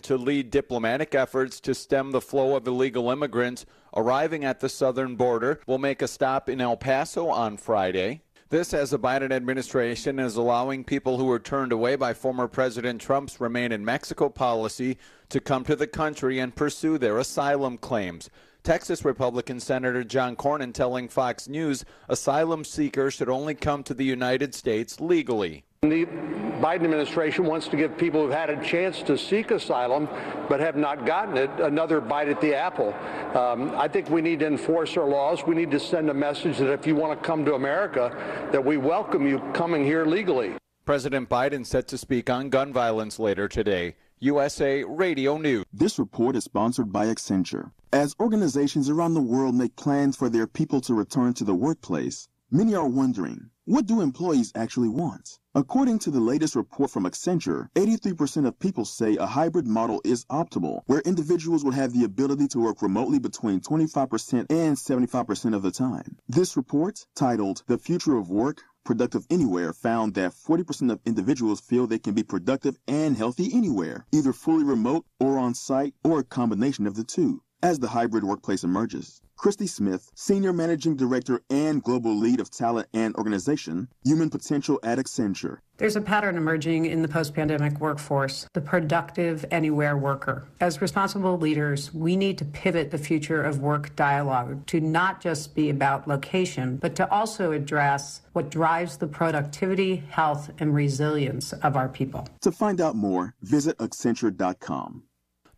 [0.00, 5.16] to lead diplomatic efforts to stem the flow of illegal immigrants arriving at the southern
[5.16, 8.22] border will make a stop in El Paso on Friday.
[8.50, 12.98] This as the Biden administration is allowing people who were turned away by former President
[12.98, 14.96] Trump's Remain in Mexico policy
[15.28, 18.30] to come to the country and pursue their asylum claims.
[18.62, 24.04] Texas Republican Senator John Cornyn telling Fox News asylum seekers should only come to the
[24.04, 25.64] United States legally.
[25.82, 30.08] The Biden administration wants to give people who've had a chance to seek asylum
[30.48, 32.92] but have not gotten it another bite at the apple.
[33.38, 35.46] Um, I think we need to enforce our laws.
[35.46, 38.10] We need to send a message that if you want to come to America,
[38.50, 40.56] that we welcome you coming here legally.
[40.84, 43.94] President Biden set to speak on gun violence later today.
[44.18, 45.64] USA Radio News.
[45.72, 47.70] This report is sponsored by Accenture.
[47.92, 52.26] As organizations around the world make plans for their people to return to the workplace,
[52.50, 55.37] many are wondering, what do employees actually want?
[55.54, 60.26] According to the latest report from Accenture, 83% of people say a hybrid model is
[60.26, 65.62] optimal, where individuals would have the ability to work remotely between 25% and 75% of
[65.62, 66.18] the time.
[66.28, 71.86] This report, titled The Future of Work, Productive Anywhere found that 40% of individuals feel
[71.86, 76.24] they can be productive and healthy anywhere, either fully remote or on site or a
[76.24, 79.22] combination of the two, as the hybrid workplace emerges.
[79.38, 84.98] Christie Smith, Senior Managing Director and Global Lead of Talent and Organization, Human Potential at
[84.98, 85.58] Accenture.
[85.76, 90.48] There's a pattern emerging in the post pandemic workforce the productive anywhere worker.
[90.60, 95.54] As responsible leaders, we need to pivot the future of work dialogue to not just
[95.54, 101.76] be about location, but to also address what drives the productivity, health, and resilience of
[101.76, 102.26] our people.
[102.40, 105.04] To find out more, visit Accenture.com.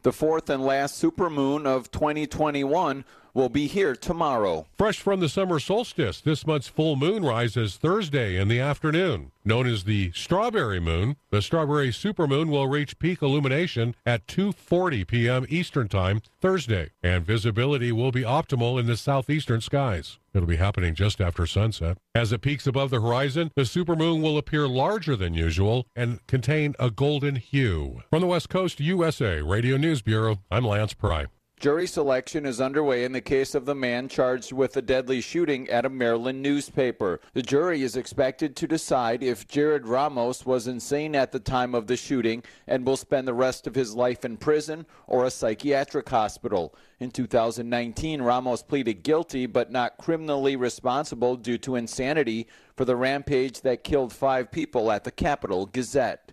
[0.02, 4.66] The fourth and last supermoon of 2021 will be here tomorrow.
[4.76, 9.32] Fresh from the summer solstice, this month's full moon rises Thursday in the afternoon.
[9.44, 15.46] Known as the strawberry moon, the strawberry supermoon will reach peak illumination at 2:40 p.m.
[15.48, 20.18] Eastern Time Thursday, and visibility will be optimal in the southeastern skies.
[20.34, 21.96] It'll be happening just after sunset.
[22.14, 26.74] As it peaks above the horizon, the supermoon will appear larger than usual and contain
[26.78, 28.02] a golden hue.
[28.10, 31.26] From the West Coast USA Radio News Bureau, I'm Lance Pry.
[31.60, 35.68] Jury selection is underway in the case of the man charged with the deadly shooting
[35.68, 37.20] at a Maryland newspaper.
[37.34, 41.86] The jury is expected to decide if Jarrod Ramos was insane at the time of
[41.86, 46.08] the shooting and will spend the rest of his life in prison or a psychiatric
[46.08, 46.74] hospital.
[46.98, 53.60] In 2019, Ramos pleaded guilty but not criminally responsible due to insanity for the rampage
[53.60, 56.32] that killed five people at the Capital Gazette.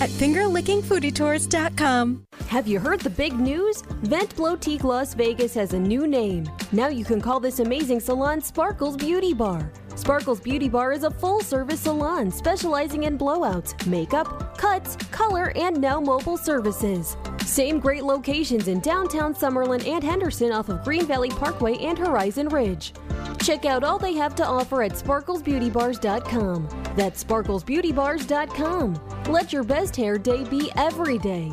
[0.00, 2.26] at fingerlickingfoodietours.com.
[2.48, 3.82] Have you heard the big news?
[4.02, 6.48] Vent Blotique Las Vegas has a new name.
[6.72, 9.70] Now you can call this amazing salon Sparkles Beauty Bar.
[9.98, 15.80] Sparkles Beauty Bar is a full service salon specializing in blowouts, makeup, cuts, color, and
[15.80, 17.16] now mobile services.
[17.44, 22.48] Same great locations in downtown Summerlin and Henderson off of Green Valley Parkway and Horizon
[22.48, 22.92] Ridge.
[23.42, 26.68] Check out all they have to offer at sparklesbeautybars.com.
[26.94, 29.32] That's sparklesbeautybars.com.
[29.32, 31.52] Let your best hair day be every day.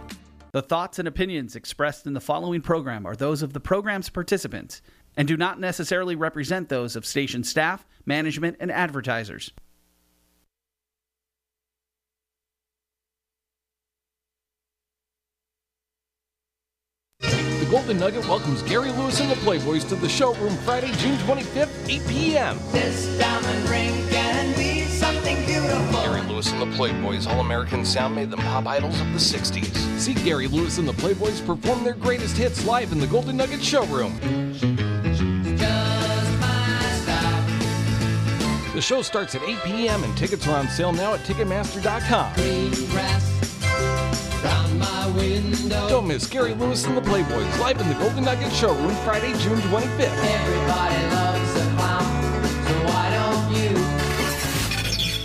[0.53, 4.81] The thoughts and opinions expressed in the following program are those of the program's participants
[5.15, 9.51] and do not necessarily represent those of station staff, management, and advertisers.
[17.21, 21.87] The Golden Nugget welcomes Gary Lewis and the Playboys to the showroom Friday, June 25th,
[21.87, 22.59] 8 p.m.
[22.71, 24.09] This diamond ring
[25.91, 29.75] Gary Lewis and the Playboys, All American sound made them pop idols of the 60s.
[29.99, 33.61] See Gary Lewis and the Playboys perform their greatest hits live in the Golden Nugget
[33.61, 34.17] showroom.
[38.73, 40.03] The show starts at 8 p.m.
[40.03, 42.33] and tickets are on sale now at Ticketmaster.com.
[45.89, 49.59] Don't miss Gary Lewis and the Playboys live in the Golden Nugget showroom Friday, June
[49.59, 51.11] 25th.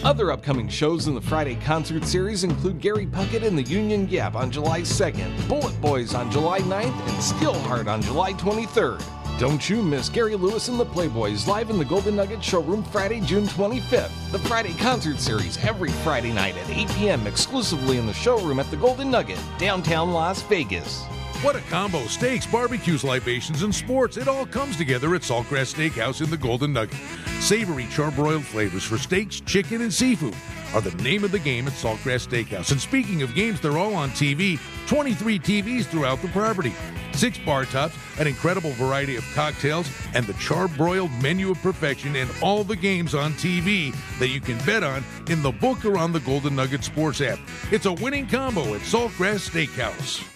[0.07, 4.37] Other upcoming shows in the Friday concert series include Gary Puckett and the Union Gap
[4.37, 9.03] on July 2nd, Bullet Boys on July 9th, and Skillheart on July 23rd.
[9.41, 13.19] Don't you miss Gary Lewis and the Playboys live in the Golden Nugget showroom Friday,
[13.19, 14.31] June 25th.
[14.31, 17.27] The Friday concert series every Friday night at 8 p.m.
[17.27, 21.05] exclusively in the showroom at the Golden Nugget, downtown Las Vegas.
[21.43, 22.07] What a combo!
[22.07, 24.17] Steaks, barbecues, libations, and sports.
[24.17, 26.99] It all comes together at Saltgrass Steakhouse in the Golden Nugget.
[27.41, 30.35] Savory charbroiled flavors for steaks, chicken, and seafood
[30.75, 32.73] are the name of the game at Saltgrass Steakhouse.
[32.73, 36.75] And speaking of games, they're all on TV 23 TVs throughout the property,
[37.13, 42.31] six bar tops, an incredible variety of cocktails, and the charbroiled menu of perfection, and
[42.43, 46.13] all the games on TV that you can bet on in the book or on
[46.13, 47.39] the Golden Nugget Sports app.
[47.71, 50.36] It's a winning combo at Saltgrass Steakhouse.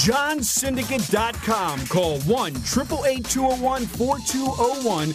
[0.00, 1.86] JohnSyndicate.com.
[1.86, 5.14] Call 1 888 201 4201.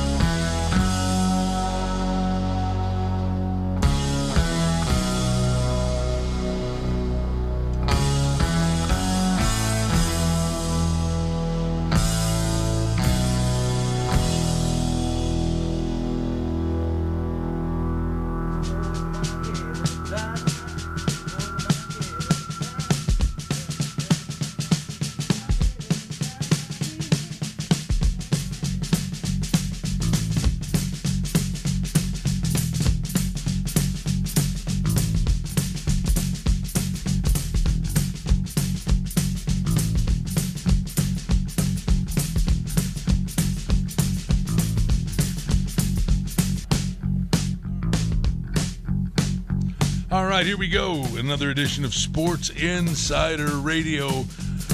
[50.41, 51.03] Right, here we go.
[51.17, 54.25] Another edition of Sports Insider Radio.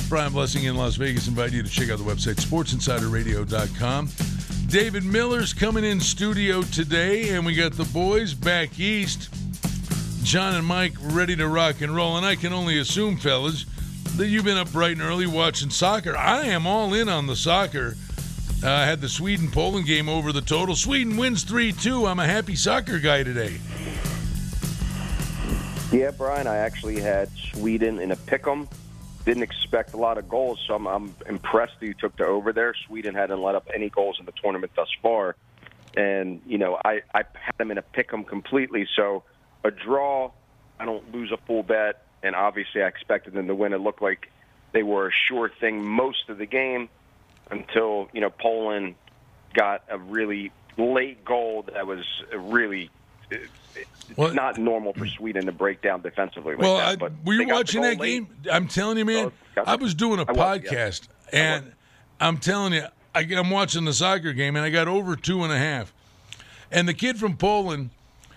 [0.08, 1.28] Brian Blessing in Las Vegas.
[1.28, 4.10] Invite you to check out the website, sportsinsiderradio.com.
[4.70, 9.28] David Miller's coming in studio today, and we got the boys back east.
[10.24, 12.16] John and Mike ready to rock and roll.
[12.16, 13.66] And I can only assume, fellas,
[14.16, 16.16] that you've been up bright and early watching soccer.
[16.16, 17.98] I am all in on the soccer.
[18.64, 20.76] Uh, I had the Sweden Poland game over the total.
[20.76, 22.06] Sweden wins 3 2.
[22.06, 23.60] I'm a happy soccer guy today.
[25.92, 28.68] Yeah, Brian, I actually had Sweden in a pick 'em.
[29.24, 32.52] Didn't expect a lot of goals, so I'm, I'm impressed that you took the over
[32.52, 32.74] there.
[32.88, 35.36] Sweden hadn't let up any goals in the tournament thus far.
[35.96, 38.86] And, you know, I, I had them in a pick 'em completely.
[38.96, 39.24] So
[39.64, 40.32] a draw,
[40.78, 42.04] I don't lose a full bet.
[42.22, 43.74] And obviously, I expected them to win.
[43.74, 44.30] It looked like
[44.74, 46.90] they were a sure thing most of the game
[47.50, 48.96] until, you know, Poland
[49.54, 52.90] got a really late goal that was really
[54.10, 57.02] it's not normal for Sweden to break down defensively like well, that.
[57.02, 58.26] I, were you watching that late.
[58.28, 58.28] game?
[58.52, 59.32] I'm telling you, man.
[59.66, 60.44] I was doing a was, yeah.
[60.44, 61.74] podcast, and
[62.20, 65.52] I'm telling you, I, I'm watching the soccer game, and I got over two and
[65.52, 65.94] a half.
[66.72, 67.90] And the kid from Poland,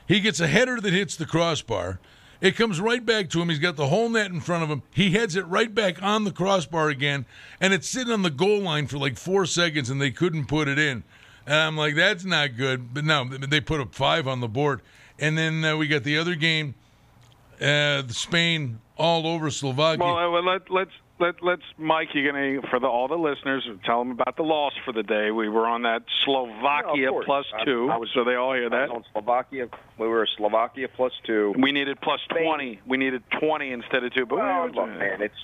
[0.07, 2.01] he gets a header that hits the crossbar.
[2.41, 3.51] It comes right back to him.
[3.51, 4.83] He's got the whole net in front of him.
[4.91, 7.27] He heads it right back on the crossbar again,
[7.61, 10.67] and it's sitting on the goal line for like four seconds, and they couldn't put
[10.67, 11.05] it in.
[11.47, 12.95] And I'm like, that's not good.
[12.95, 14.81] But no, they put up five on the board.
[15.21, 16.75] And then uh, we got the other game,
[17.61, 20.05] uh, Spain all over Slovakia.
[20.05, 22.09] Well, uh, well, let, let's let let's Mike.
[22.15, 25.31] You're gonna for the all the listeners tell them about the loss for the day.
[25.31, 27.27] We were on that Slovakia Yeah, of course.
[27.27, 28.89] plus I- two, I was- so they all hear I that.
[28.89, 29.69] was on Slovakia.
[29.99, 31.55] We were Slovakia plus two.
[31.59, 32.81] We needed plus twenty.
[32.87, 34.25] We needed twenty instead of two.
[34.25, 35.43] But Well, we- look, man, it's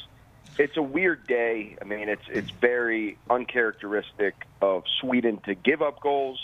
[0.58, 1.76] it's a weird day.
[1.82, 6.38] I mean, it's it's very uncharacteristic of Sweden to give up goals,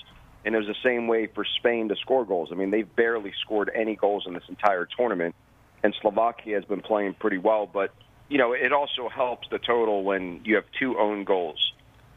[0.44, 2.50] and it was the same way for Spain to score goals.
[2.52, 5.34] I mean, they've barely scored any goals in this entire tournament,
[5.82, 7.66] and Slovakia has been playing pretty well.
[7.66, 7.94] But
[8.28, 11.72] you know, it also helps the total when you have two own goals.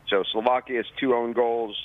[0.07, 1.75] So Slovakia has two own goals.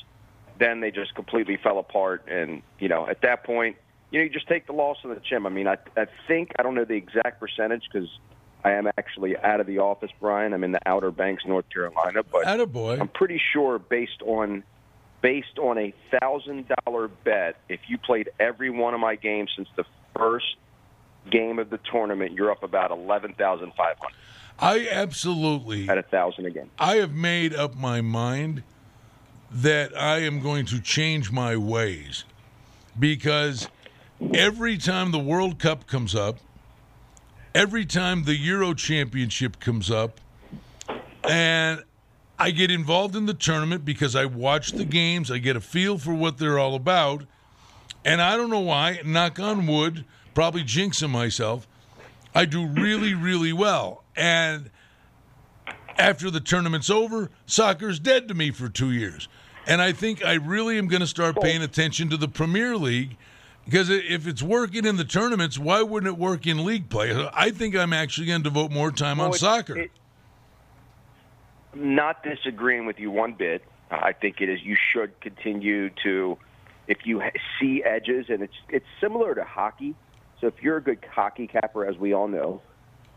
[0.58, 3.76] Then they just completely fell apart, and you know, at that point,
[4.10, 5.46] you know, you just take the loss on the chin.
[5.46, 8.08] I mean, I I think I don't know the exact percentage because
[8.64, 10.52] I am actually out of the office, Brian.
[10.52, 13.00] I'm in the Outer Banks, North Carolina, but Attaboy.
[13.00, 14.64] I'm pretty sure based on
[15.22, 19.68] based on a thousand dollar bet, if you played every one of my games since
[19.76, 19.84] the
[20.16, 20.56] first
[21.30, 24.16] game of the tournament, you're up about eleven thousand five hundred
[24.58, 26.70] I absolutely at a thousand again.
[26.78, 28.62] I have made up my mind
[29.50, 32.24] that I am going to change my ways
[32.98, 33.68] because
[34.34, 36.38] every time the World Cup comes up,
[37.54, 40.20] every time the Euro Championship comes up,
[41.24, 41.82] and
[42.40, 45.98] I get involved in the tournament because I watch the games, I get a feel
[45.98, 47.26] for what they're all about,
[48.02, 51.68] and I don't know why, knock on wood, probably jinxing myself,
[52.34, 54.04] I do really, really well.
[54.16, 54.70] And
[55.98, 59.28] after the tournament's over, soccer's dead to me for two years.
[59.66, 61.42] And I think I really am going to start oh.
[61.42, 63.18] paying attention to the Premier League
[63.66, 67.28] because if it's working in the tournaments, why wouldn't it work in league play?
[67.34, 69.76] I think I'm actually going to devote more time Well, on it- soccer.
[69.76, 69.90] it-
[71.74, 73.62] not disagreeing with you one bit.
[73.90, 74.62] I think it is.
[74.62, 76.38] You should continue to,
[76.86, 77.22] if you
[77.58, 79.94] see edges, and it's it's similar to hockey.
[80.40, 82.62] So if you're a good hockey capper, as we all know,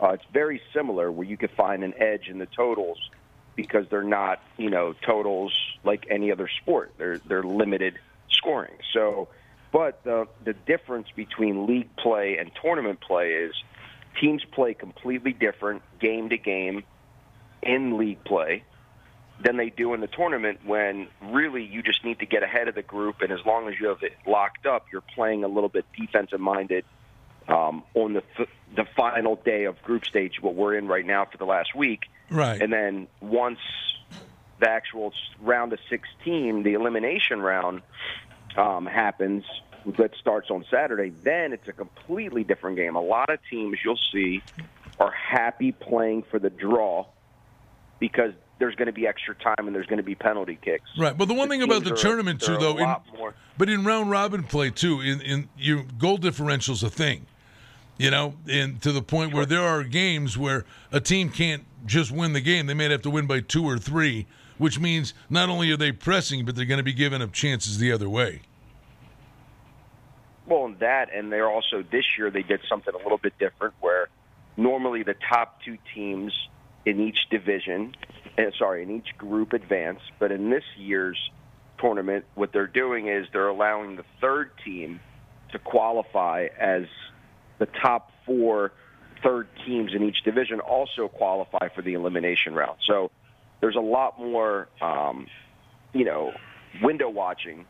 [0.01, 2.97] uh, it's very similar where you could find an edge in the totals
[3.55, 6.91] because they're not, you know, totals like any other sport.
[6.97, 8.73] They're they're limited scoring.
[8.93, 9.27] So,
[9.71, 13.53] but the the difference between league play and tournament play is
[14.19, 16.83] teams play completely different game to game
[17.65, 18.63] in league play
[19.43, 22.75] than they do in the tournament when really you just need to get ahead of
[22.75, 25.69] the group and as long as you have it locked up you're playing a little
[25.69, 26.85] bit defensive minded
[27.47, 28.23] um, on the
[28.75, 32.01] the final day of group stage what we're in right now for the last week
[32.29, 32.61] Right.
[32.61, 33.59] and then once
[34.59, 37.81] the actual round of 16 the elimination round
[38.55, 39.43] um, happens
[39.97, 42.95] that starts on Saturday, then it's a completely different game.
[42.95, 44.41] A lot of teams you'll see
[44.99, 47.05] are happy playing for the draw
[48.03, 50.83] because there's going to be extra time and there's going to be penalty kicks.
[50.97, 51.17] Right.
[51.17, 52.93] But the one thing about the are- tournament too, though, in,
[53.57, 57.27] but in round robin play too, in in your goal differential's a thing.
[57.97, 62.11] You know, and to the point where there are games where a team can't just
[62.11, 64.25] win the game; they may have to win by two or three,
[64.57, 67.77] which means not only are they pressing, but they're going to be giving up chances
[67.77, 68.41] the other way.
[70.45, 73.75] Well, and that, and they're also this year they did something a little bit different
[73.79, 74.09] where
[74.57, 76.33] normally the top two teams
[76.85, 77.95] in each division,
[78.37, 81.17] uh, sorry, in each group advance, but in this year's
[81.79, 84.99] tournament, what they're doing is they're allowing the third team
[85.51, 86.83] to qualify as
[87.59, 88.71] the top four
[89.21, 92.77] third teams in each division also qualify for the elimination round.
[92.85, 93.11] So
[93.61, 95.27] there's a lot more, um,
[95.93, 96.33] you know,
[96.81, 97.65] window watching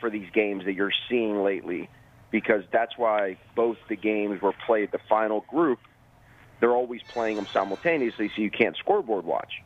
[0.00, 1.88] for these games that you're seeing lately
[2.30, 5.78] because that's why both the games were played the final group
[6.60, 9.62] they're always playing them simultaneously so you can't scoreboard watch.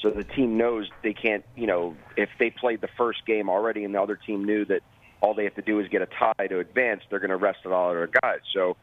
[0.00, 3.84] So the team knows they can't you know if they played the first game already
[3.84, 4.82] and the other team knew that
[5.20, 7.60] all they have to do is get a tie to advance they're going to rest
[7.64, 8.40] it all their guys.
[8.52, 8.76] So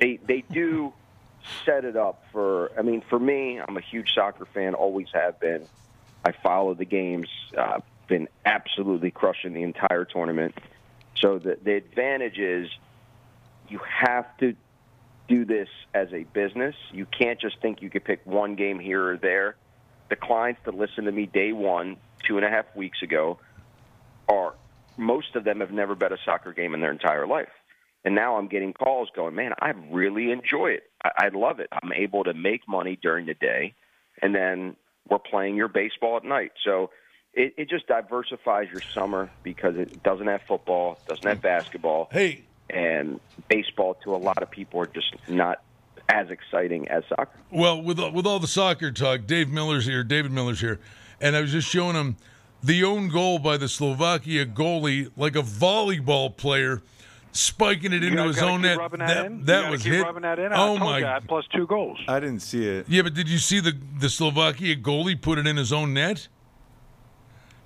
[0.00, 0.92] they they do
[1.64, 5.38] set it up for i mean for me i'm a huge soccer fan always have
[5.40, 5.66] been.
[6.24, 7.28] I follow the games.
[7.56, 10.54] Uh, been absolutely crushing the entire tournament.
[11.16, 12.68] So the the advantage is
[13.68, 14.54] you have to
[15.28, 16.74] do this as a business.
[16.92, 19.56] You can't just think you could pick one game here or there.
[20.08, 23.38] The clients that listened to me day one, two and a half weeks ago,
[24.28, 24.54] are
[24.96, 27.48] most of them have never bet a soccer game in their entire life.
[28.04, 30.84] And now I'm getting calls going, man, I really enjoy it.
[31.02, 31.68] I, I love it.
[31.72, 33.74] I'm able to make money during the day,
[34.22, 34.76] and then
[35.08, 36.52] we're playing your baseball at night.
[36.64, 36.90] So
[37.34, 42.08] it, it just diversifies your summer because it doesn't have football, doesn't have basketball.
[42.10, 45.62] Hey, and baseball to a lot of people are just not
[46.08, 47.38] as exciting as soccer.
[47.50, 50.04] Well, with with all the soccer talk, Dave Miller's here.
[50.04, 50.78] David Miller's here,
[51.20, 52.16] and I was just showing him
[52.62, 56.82] the own goal by the Slovakia goalie, like a volleyball player,
[57.32, 58.78] spiking it into his own net.
[58.78, 59.44] that That, in.
[59.44, 60.02] That was keep hit.
[60.02, 60.52] rubbing that in.
[60.52, 61.00] I Oh told my!
[61.00, 61.24] God!
[61.28, 61.98] plus Two goals.
[62.08, 62.88] I didn't see it.
[62.88, 66.28] Yeah, but did you see the the Slovakia goalie put it in his own net?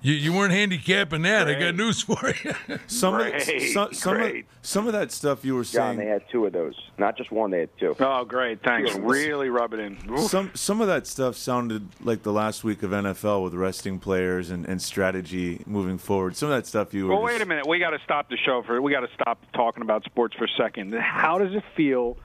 [0.03, 1.47] You, you weren't handicapping that.
[1.47, 2.77] I got news for you.
[2.87, 4.31] Some of, Great, some, some, of,
[4.63, 5.97] some of that stuff you were John, saying.
[5.99, 7.51] they had two of those, not just one.
[7.51, 7.95] They had two.
[7.99, 8.63] Oh, great!
[8.63, 8.95] Thanks.
[8.95, 9.97] Really rub it in.
[10.09, 10.21] Oof.
[10.29, 14.49] Some some of that stuff sounded like the last week of NFL with resting players
[14.49, 16.35] and, and strategy moving forward.
[16.35, 17.13] Some of that stuff you were.
[17.13, 17.67] Well, just- wait a minute.
[17.67, 18.81] We got to stop the show for.
[18.81, 20.93] We got to stop talking about sports for a second.
[20.95, 22.17] How does it feel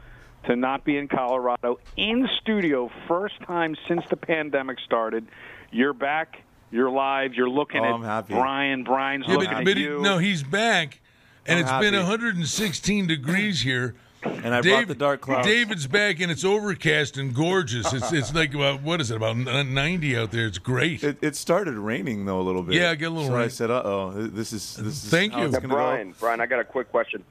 [0.46, 5.26] to not be in Colorado in studio first time since the pandemic started?
[5.70, 6.42] You're back.
[6.70, 7.34] You're live.
[7.34, 8.34] You're looking Oh, at I'm happy.
[8.34, 8.84] Brian.
[8.84, 10.00] Brian's Yeah, looking but, at but he- you.
[10.02, 11.00] no, he's back,
[11.46, 13.94] and I'm it's been 116 degrees here.
[14.24, 15.46] And I brought the dark clouds.
[15.46, 17.92] David's back, and it's overcast and gorgeous.
[17.92, 20.46] It's it's like about what is it about 90 out there?
[20.46, 21.04] It's great.
[21.04, 22.74] It, it started raining though a little bit.
[22.74, 23.50] Yeah, I get a little so I rain.
[23.50, 25.44] said, "Uh oh, this is this is." Thank how you.
[25.46, 27.22] it's Now, go." Brian, Brian, I got a quick question.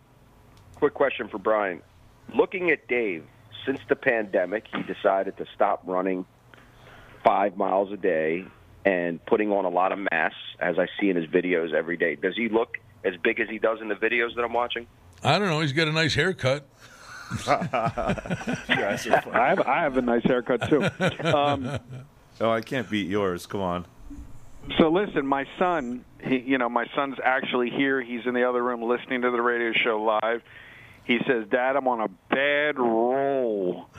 [0.76, 1.82] Quick question for Brian.
[2.34, 3.26] Looking at Dave,
[3.65, 6.26] since the pandemic, he decided to stop running
[7.26, 8.45] five miles a day
[8.86, 12.15] and putting on a lot of mass, as I see in his videos every day.
[12.15, 14.88] Does he look as big as he does in the videos that I'm watching?
[15.24, 15.60] I don't know.
[15.60, 16.67] He's got a nice haircut.
[17.48, 20.84] I have, I have a nice haircut too.
[21.28, 21.80] Um,
[22.41, 23.45] Oh, I can't beat yours.
[23.45, 23.86] Come on.
[24.78, 28.02] So listen, my son, he, you know, my son's actually here.
[28.02, 30.41] He's in the other room listening to the radio show live.
[31.06, 33.89] He says, "Dad, I'm on a bad roll."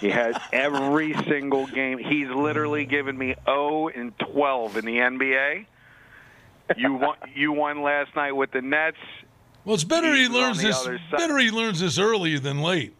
[0.00, 1.98] he had every single game.
[1.98, 5.66] He's literally given me 0 and 12 in the NBA.
[6.76, 7.16] You won.
[7.34, 8.96] You won last night with the Nets.
[9.64, 10.88] Well, it's better he He's learns this.
[11.10, 12.94] Better he learns this early than late.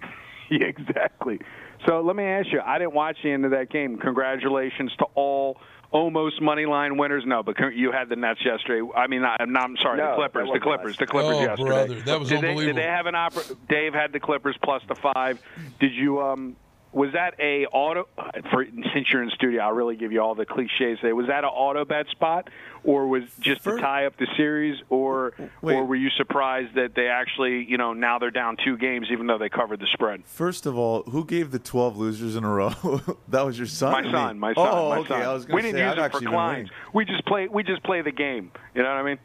[0.50, 1.40] Yeah, exactly.
[1.86, 2.60] So let me ask you.
[2.60, 3.96] I didn't watch the end of that game.
[3.96, 5.58] Congratulations to all
[5.94, 7.22] almost money line winners.
[7.24, 8.86] No, but you had the Nets yesterday.
[8.94, 10.98] I mean, I, no, I'm sorry, No, the Clippers, the wasn't Clippers, us.
[10.98, 11.64] the Clippers Oh, yesterday.
[11.70, 14.82] brother, that was did They, did they have an oppor- Dave had the Clippers plus
[14.88, 15.40] the five.
[15.80, 16.20] Did you?
[16.20, 16.56] um
[16.94, 18.06] Was that a auto?
[18.52, 20.98] For since you're in studio, I'll really give you all the cliches.
[21.02, 22.48] There was that an auto bet spot,
[22.84, 25.74] or was just to tie up the series, or Wait.
[25.74, 29.26] or were you surprised that they actually, you know, now they're down two games, even
[29.26, 30.24] though they covered the spread?
[30.24, 32.70] First of all, who gave the twelve losers in a row?
[33.28, 33.90] that was your son.
[33.90, 34.10] My me?
[34.12, 35.08] son, my son, Oh, my okay.
[35.08, 35.22] son.
[35.22, 36.70] I was gonna we didn't say, use I've it for clients.
[36.92, 37.48] We just play.
[37.48, 38.52] We just play the game.
[38.72, 39.18] You know what I mean?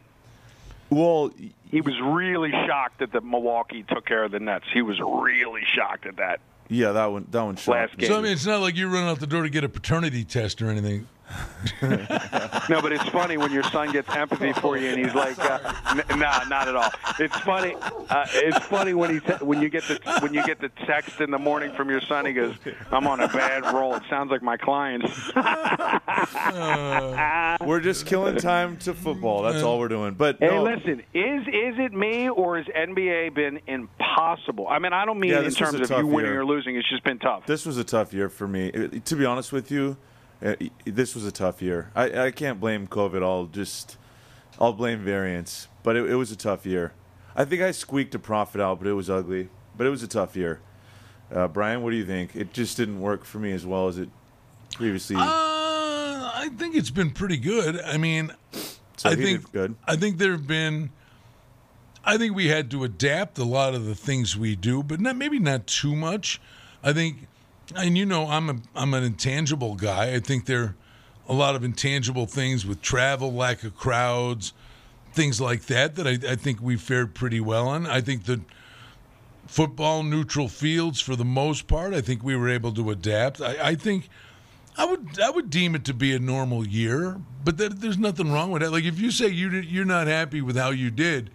[0.89, 1.31] Well,
[1.69, 4.65] He was really shocked that the Milwaukee took care of the Nets.
[4.73, 6.39] He was really shocked at that.
[6.69, 7.27] Yeah, that one.
[7.31, 7.55] That one.
[7.55, 8.09] shocked Last game.
[8.09, 10.23] So I mean, it's not like you're running out the door to get a paternity
[10.23, 11.07] test or anything.
[11.81, 15.73] No, but it's funny when your son gets empathy for you, and he's like, uh,
[16.09, 16.89] n- "Nah, not at all."
[17.19, 17.75] It's funny.
[18.09, 21.31] Uh, it's funny when he when you get the when you get the text in
[21.31, 22.25] the morning from your son.
[22.25, 22.55] He goes,
[22.91, 25.11] "I'm on a bad roll." It sounds like my clients.
[27.61, 29.43] We're just killing time to football.
[29.43, 30.13] That's all we're doing.
[30.13, 34.67] But Hey, no, listen, is is it me or has NBA been impossible?
[34.67, 36.41] I mean, I don't mean Yeah, in terms of you winning year.
[36.41, 36.75] or losing.
[36.75, 37.45] It's just been tough.
[37.45, 38.71] this was a tough year for me.
[38.71, 40.08] Uh, To be honest with you, uh,
[40.85, 41.91] this was a tough year.
[41.95, 43.23] I, I can't blame COVID.
[43.23, 43.97] I'll just
[44.59, 45.67] I'll blame variants.
[45.83, 46.93] But it, it was a tough year.
[47.35, 49.49] I think I squeaked a profit out, but it was ugly.
[49.77, 50.59] But it was a tough year.
[51.33, 52.35] Uh, Brian, what do you think?
[52.35, 54.09] It just didn't work for me as well as it
[54.73, 55.15] previously.
[55.15, 57.79] Uh, I think it's been pretty good.
[57.81, 58.31] I mean,
[58.97, 59.75] so I think good.
[59.87, 60.89] I think there have been
[62.03, 65.15] I think we had to adapt a lot of the things we do, but not
[65.15, 66.41] maybe not too much.
[66.81, 67.27] I think,
[67.75, 70.13] and you know, I'm a I'm an intangible guy.
[70.13, 70.75] I think there are
[71.27, 74.53] a lot of intangible things with travel, lack of crowds,
[75.13, 77.85] things like that that I, I think we fared pretty well on.
[77.85, 78.41] I think the
[79.47, 83.41] football neutral fields for the most part, I think we were able to adapt.
[83.41, 84.09] I, I think
[84.77, 88.31] I would I would deem it to be a normal year, but there, there's nothing
[88.31, 88.71] wrong with that.
[88.71, 91.31] Like if you say you did- you're not happy with how you did,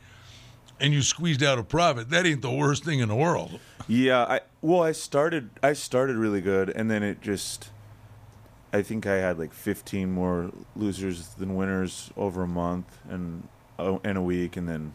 [0.81, 3.61] and you squeezed out a profit, that ain't the worst thing in the world.
[3.87, 7.69] Yeah, I well, I started I started really good, and then it just.
[8.73, 13.47] I think I had like 15 more losers than winners over a month and
[13.79, 14.95] oh, and a week, and then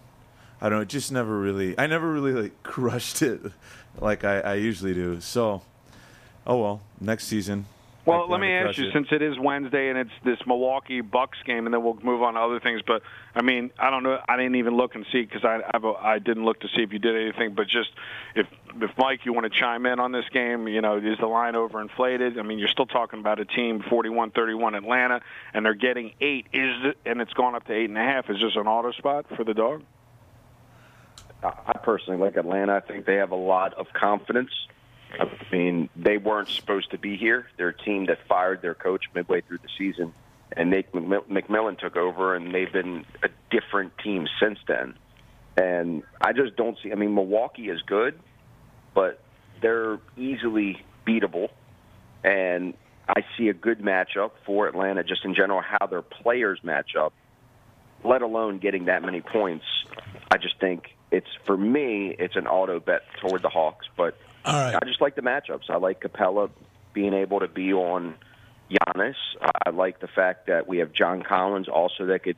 [0.59, 0.81] I don't know.
[0.81, 1.77] It just never really.
[1.77, 3.41] I never really like crushed it
[3.99, 5.21] like I, I usually do.
[5.21, 5.61] So,
[6.47, 6.81] oh well.
[6.99, 7.65] Next season.
[8.09, 8.93] I Well, let me ask you, it.
[8.93, 12.33] since it is Wednesday and it's this Milwaukee Bucks game, and then we'll move on
[12.33, 12.81] to other things.
[12.85, 13.01] But
[13.35, 14.19] I mean, I don't know.
[14.27, 16.91] I didn't even look and see because I I've, I didn't look to see if
[16.93, 17.53] you did anything.
[17.53, 17.89] But just
[18.35, 18.47] if
[18.81, 21.53] if Mike, you want to chime in on this game, you know, is the line
[21.53, 22.37] overinflated?
[22.37, 25.21] I mean, you're still talking about a team 41-31 Atlanta,
[25.53, 26.47] and they're getting eight.
[26.53, 28.29] Is it, and it's gone up to eight and a half.
[28.29, 29.83] Is this an auto spot for the dog?
[31.41, 32.75] I personally like Atlanta.
[32.75, 34.51] I think they have a lot of confidence.
[35.17, 37.47] I mean, they weren't supposed to be here.
[37.57, 40.13] They're a team that fired their coach midway through the season,
[40.51, 44.95] and Nate McMillan took over, and they've been a different team since then.
[45.57, 46.91] And I just don't see.
[46.91, 48.19] I mean, Milwaukee is good,
[48.93, 49.19] but
[49.61, 51.49] they're easily beatable,
[52.23, 52.75] and
[53.07, 55.61] I see a good matchup for Atlanta just in general.
[55.61, 57.13] How their players match up,
[58.03, 59.65] let alone getting that many points.
[60.31, 63.87] I just think it's for me, it's an auto bet toward the Hawks.
[63.97, 64.75] But All right.
[64.75, 65.69] I just like the matchups.
[65.69, 66.49] I like Capela
[66.93, 68.15] being able to be on
[68.71, 69.15] Giannis.
[69.65, 72.37] I like the fact that we have John Collins also that could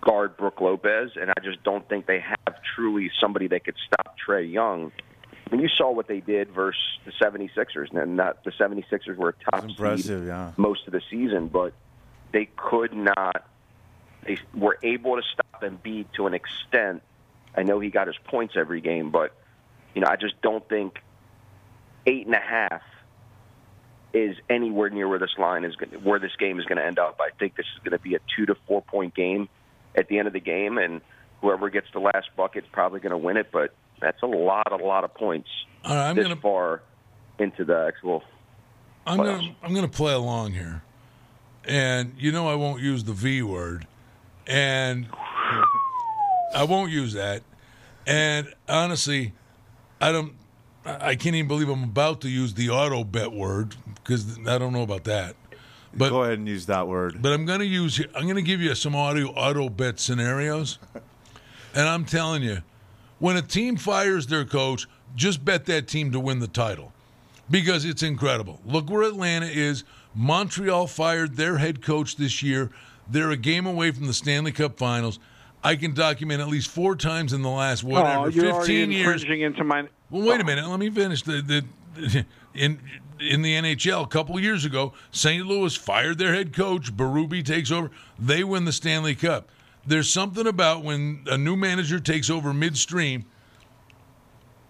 [0.00, 4.16] guard Brook Lopez, and I just don't think they have truly somebody that could stop
[4.18, 4.92] Trae Young.
[5.46, 9.30] I mean, you saw what they did versus the 76ers, and not the 76ers were
[9.30, 10.52] a top impressive, seed yeah.
[10.56, 11.72] most of the season, but
[12.32, 13.46] they could not.
[14.24, 17.02] They were able to stop Embiid to an extent.
[17.54, 19.34] I know he got his points every game, but
[19.94, 20.98] you know, I just don't think
[22.06, 22.82] eight and a half
[24.14, 26.98] is anywhere near where this line is going, where this game is going to end
[26.98, 27.20] up.
[27.20, 29.48] I think this is going to be a two to four point game
[29.94, 31.00] at the end of the game, and
[31.40, 33.50] whoever gets the last bucket is probably going to win it.
[33.52, 35.48] But that's a lot, a lot of points
[35.84, 36.82] All right, I'm this gonna far
[37.38, 38.22] into the actual.
[39.06, 40.82] I'm gonna I'm gonna play along here,
[41.64, 43.86] and you know I won't use the V word,
[44.46, 45.08] and
[46.54, 47.42] I won't use that.
[48.06, 49.32] And honestly,
[50.02, 50.34] I don't.
[50.84, 54.72] I can't even believe I'm about to use the auto bet word because I don't
[54.72, 55.36] know about that.
[55.94, 57.22] But go ahead and use that word.
[57.22, 58.00] But I'm going to use.
[58.14, 60.80] I'm going to give you some audio auto bet scenarios,
[61.74, 62.62] and I'm telling you,
[63.20, 66.92] when a team fires their coach, just bet that team to win the title
[67.48, 68.60] because it's incredible.
[68.66, 69.84] Look where Atlanta is.
[70.14, 72.70] Montreal fired their head coach this year.
[73.08, 75.20] They're a game away from the Stanley Cup Finals.
[75.64, 79.24] I can document at least four times in the last whatever oh, you're 15 years.
[79.24, 79.88] into my.
[80.10, 80.66] Well, wait a minute.
[80.66, 81.22] Let me finish.
[81.22, 81.40] The,
[81.94, 82.80] the in
[83.20, 85.46] in the NHL a couple years ago, St.
[85.46, 86.94] Louis fired their head coach.
[86.96, 87.90] Berube takes over.
[88.18, 89.48] They win the Stanley Cup.
[89.86, 93.24] There's something about when a new manager takes over midstream.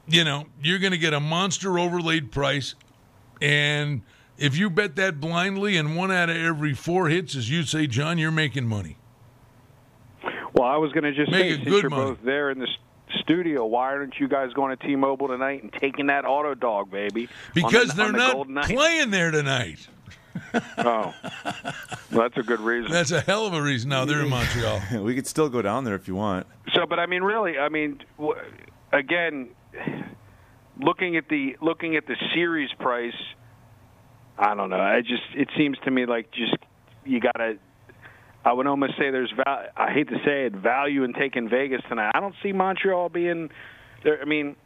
[0.09, 2.74] You know, you're going to get a monster overlaid price,
[3.40, 4.02] and
[4.37, 7.87] if you bet that blindly and one out of every four hits, as you say,
[7.87, 8.96] John, you're making money.
[10.62, 12.11] Well, I was going to just Make say, since good you're money.
[12.12, 12.68] both there in the
[13.18, 17.29] studio, why aren't you guys going to T-Mobile tonight and taking that auto dog, baby?
[17.53, 19.88] Because the- they're on the not Golden playing there tonight.
[20.79, 21.72] Oh, well,
[22.12, 22.92] that's a good reason.
[22.92, 23.90] That's a hell of a reason.
[23.90, 24.81] Now they're in Montreal.
[25.03, 26.46] we could still go down there if you want.
[26.75, 28.40] So, but I mean, really, I mean, w-
[28.92, 29.48] again,
[30.79, 33.16] looking at the looking at the series price,
[34.38, 34.81] I don't know.
[34.81, 36.55] I just it seems to me like just
[37.05, 37.59] you got to.
[38.44, 41.81] I would almost say there's val- I hate to say it value in taking Vegas
[41.88, 42.12] tonight.
[42.14, 43.50] I don't see Montreal being
[44.02, 44.20] there.
[44.20, 44.57] I mean,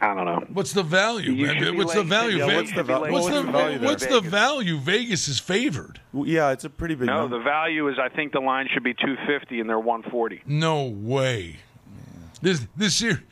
[0.00, 0.44] I don't know.
[0.52, 1.32] What's the value?
[1.46, 1.62] Man?
[1.62, 2.38] should be What's the value?
[2.38, 3.88] yeah, what's the val- what's what's the, the value there?
[3.88, 4.78] what's the value?
[4.78, 6.00] Vegas is favored.
[6.12, 7.38] Well, yeah, it's a pretty big No, number.
[7.38, 10.42] the value is I think the line should be 250 and they're 140.
[10.46, 11.58] No way.
[12.40, 13.22] This this year,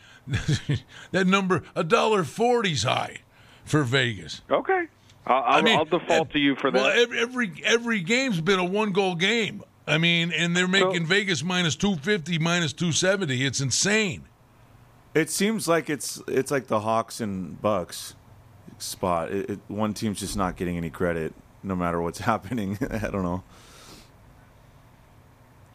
[1.11, 3.19] that number a dollar forty's high
[3.65, 4.43] for Vegas.
[4.49, 4.85] Okay,
[5.27, 6.79] I'll, I'll, I'll default to you for that.
[6.81, 9.63] Well, every every, every game's been a one goal game.
[9.87, 13.45] I mean, and they're making Vegas minus two fifty, minus two seventy.
[13.45, 14.25] It's insane.
[15.15, 18.15] It seems like it's it's like the Hawks and Bucks
[18.79, 19.31] spot.
[19.33, 22.79] It, it, one team's just not getting any credit, no matter what's happening.
[22.91, 23.43] I don't know.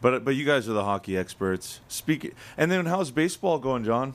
[0.00, 1.80] But but you guys are the hockey experts.
[1.88, 2.34] Speak.
[2.56, 4.14] And then how's baseball going, John?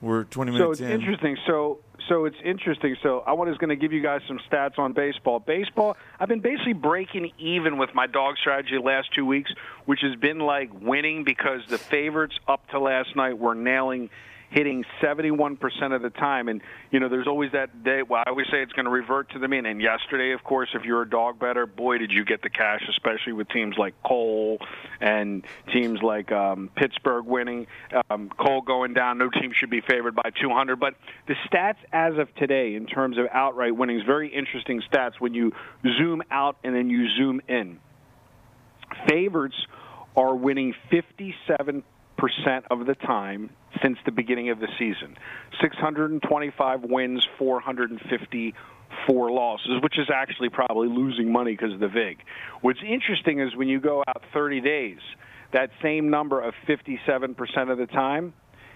[0.00, 0.78] We're 20 minutes.
[0.78, 1.10] So minutes it's in.
[1.10, 1.36] interesting.
[1.46, 2.96] So so it's interesting.
[3.02, 5.38] So I was going to give you guys some stats on baseball.
[5.40, 9.52] Baseball, I've been basically breaking even with my dog strategy the last two weeks,
[9.84, 14.10] which has been like winning because the favorites up to last night were nailing
[14.50, 16.48] hitting 71% of the time.
[16.48, 16.60] And,
[16.90, 19.38] you know, there's always that day, well, I always say it's going to revert to
[19.38, 19.64] the mean.
[19.64, 22.82] And yesterday, of course, if you're a dog better, boy, did you get the cash,
[22.90, 24.58] especially with teams like Cole
[25.00, 27.68] and teams like um, Pittsburgh winning.
[28.10, 30.80] Um, Cole going down, no team should be favored by 200.
[30.80, 30.94] But
[31.28, 35.52] the stats as of today in terms of outright winnings, very interesting stats when you
[35.98, 37.78] zoom out and then you zoom in.
[39.08, 39.56] Favorites
[40.16, 41.82] are winning 57%
[42.70, 43.50] of the time
[43.82, 45.16] since the beginning of the season.
[45.60, 52.18] 625 wins, 454 losses, which is actually probably losing money because of the VIG.
[52.60, 54.98] What's interesting is when you go out 30 days,
[55.52, 58.32] that same number of 57% of the time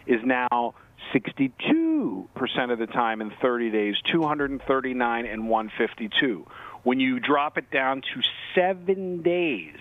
[0.06, 0.74] is now
[1.14, 6.46] 62% of the time in 30 days, 239 and 152.
[6.82, 8.22] When you drop it down to
[8.54, 9.78] seven days,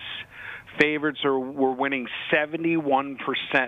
[0.78, 3.18] favorites are were winning 71%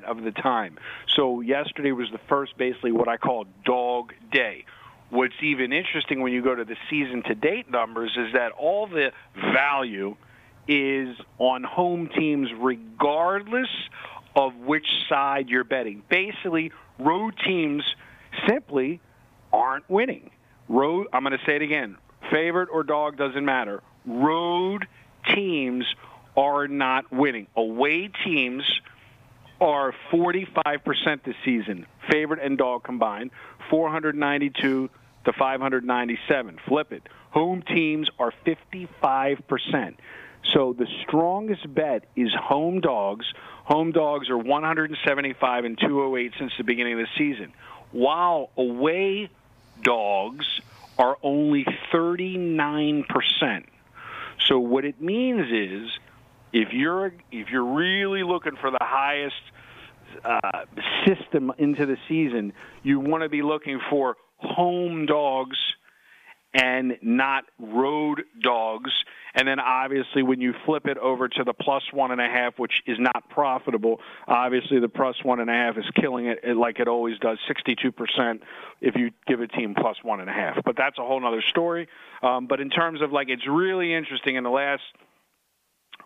[0.05, 0.79] of the time.
[1.14, 4.64] So yesterday was the first basically what I call dog day.
[5.11, 8.88] What's even interesting when you go to the season to date numbers is that all
[8.88, 9.12] the
[9.53, 10.16] value
[10.66, 13.69] is on home teams regardless
[14.35, 16.03] of which side you're betting.
[16.11, 17.85] Basically, road teams
[18.49, 19.01] simply
[19.53, 20.31] aren't winning.
[20.69, 21.97] Road I'm going to say it again.
[22.33, 23.83] Favorite or dog doesn't matter.
[24.05, 24.87] Road
[25.35, 25.85] teams
[26.37, 27.46] are not winning.
[27.57, 28.64] Away teams
[29.61, 33.31] are 45% this season, favorite and dog combined,
[33.70, 34.90] 492
[35.25, 36.59] to 597.
[36.66, 37.03] Flip it.
[37.31, 39.96] Home teams are 55%.
[40.53, 43.27] So the strongest bet is home dogs.
[43.64, 47.53] Home dogs are 175 and 208 since the beginning of the season,
[47.90, 49.29] while away
[49.83, 50.46] dogs
[50.99, 53.64] are only 39%.
[54.46, 55.90] So what it means is
[56.53, 59.35] if you're if you're really looking for the highest
[60.25, 60.65] uh,
[61.07, 65.59] system into the season, you want to be looking for home dogs
[66.57, 68.91] and not road dogs.
[69.35, 72.59] And then obviously when you flip it over to the plus one and a half,
[72.59, 76.81] which is not profitable, obviously the plus one and a half is killing it like
[76.81, 78.41] it always does, 62%
[78.81, 80.57] if you give a team plus one and a half.
[80.65, 81.89] But that's a whole other story.
[82.23, 84.83] Um, but in terms of like, it's really interesting in the last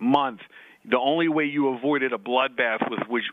[0.00, 0.40] month.
[0.88, 3.24] The only way you avoided a bloodbath with which,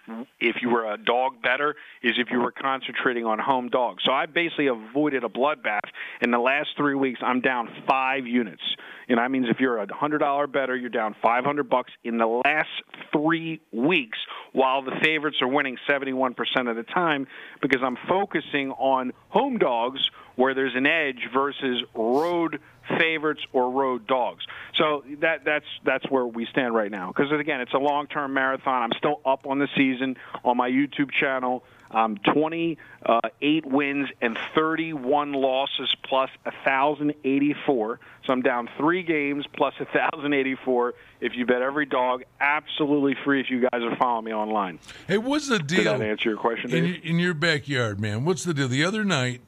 [0.41, 4.03] if you were a dog better, is if you were concentrating on home dogs.
[4.06, 5.88] So I basically avoided a bloodbath.
[6.21, 8.62] In the last three weeks, I'm down five units,
[9.08, 12.27] and that means if you're a hundred dollar better, you're down 500 bucks in the
[12.27, 12.69] last
[13.13, 14.17] three weeks,
[14.51, 16.36] while the favorites are winning 71%
[16.69, 17.27] of the time
[17.62, 20.01] because I'm focusing on home dogs
[20.36, 22.60] where there's an edge versus road
[22.97, 24.45] favorites or road dogs.
[24.76, 27.08] So that that's that's where we stand right now.
[27.08, 28.84] Because again, it's a long-term marathon.
[28.84, 31.63] I'm still up on the season on my YouTube channel.
[31.89, 38.00] Um, 28 wins and 31 losses plus 1,084.
[38.26, 40.93] So I'm down three games plus 1,084.
[41.21, 44.80] If you bet every dog, absolutely free if you guys are following me online.
[45.08, 45.93] Hey, what's the deal?
[45.93, 48.26] Did that answer your question, in, in your backyard, man?
[48.26, 48.67] What's the deal?
[48.67, 49.41] The other night,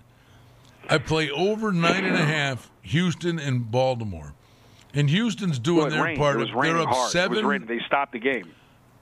[0.90, 4.34] I play over nine and a half Houston and Baltimore,
[4.94, 6.18] and Houston's doing Well, their rained.
[6.18, 6.36] part.
[6.36, 7.12] It was They're up hard.
[7.12, 7.66] Seven.
[7.68, 8.52] They stopped the game.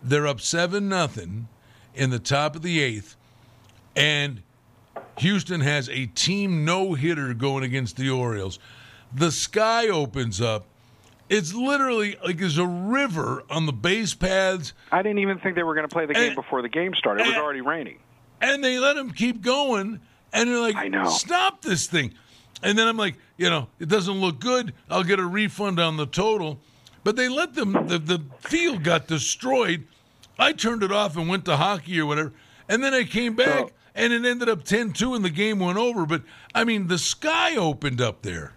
[0.04, 1.48] They're up seven nothing
[1.96, 3.16] in the top of the eighth,
[3.96, 4.42] and
[5.20, 8.60] Houston has a team no hitter going against the Orioles.
[9.14, 10.66] The sky opens up.
[11.30, 15.64] It's literally like there's a river on the base paths, I didn't even think they
[15.64, 17.26] were going to play the game before the game started.
[17.26, 17.98] It was already raining.
[18.42, 20.00] and they let them keep going,
[20.34, 21.10] and they're like, I know.
[21.10, 22.14] "Stop this thing!"
[22.64, 24.74] And then I'm like, you know, it doesn't look good.
[24.90, 26.60] I'll get a refund on the total,
[27.04, 27.74] but they let them.
[27.74, 29.88] The, the field got destroyed.
[30.40, 32.34] I turned it off and went to hockey or whatever,
[32.68, 36.06] and then I came back, and it ended up 10-2, and the game went over.
[36.06, 38.54] But I mean, the sky opened up there.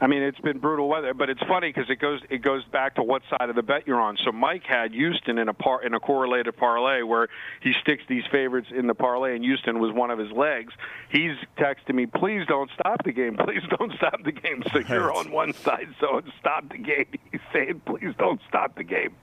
[0.00, 2.94] I mean, it's been brutal weather, but it's funny because it goes it goes back
[2.96, 4.16] to what side of the bet you're on.
[4.24, 7.26] So Mike had Houston in a par in a correlated parlay where
[7.60, 10.72] he sticks these favorites in the parlay, and Houston was one of his legs.
[11.08, 13.36] He's texting me, "Please don't stop the game.
[13.44, 17.06] Please don't stop the game." So you're on one side, so stop the game.
[17.32, 19.16] He's saying, "Please don't stop the game."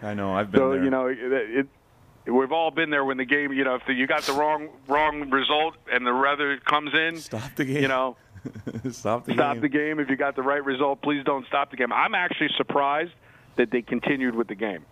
[0.00, 0.32] I know.
[0.32, 0.68] I've been there.
[0.68, 0.84] So there.
[0.84, 1.66] you know, it,
[2.26, 3.52] it, we've all been there when the game.
[3.52, 7.16] You know, if the, you got the wrong wrong result and the weather comes in,
[7.16, 7.82] stop the game.
[7.82, 8.16] You know,
[8.90, 9.60] stop the stop game.
[9.62, 10.00] the game.
[10.00, 11.92] If you got the right result, please don't stop the game.
[11.92, 13.12] I'm actually surprised
[13.56, 14.84] that they continued with the game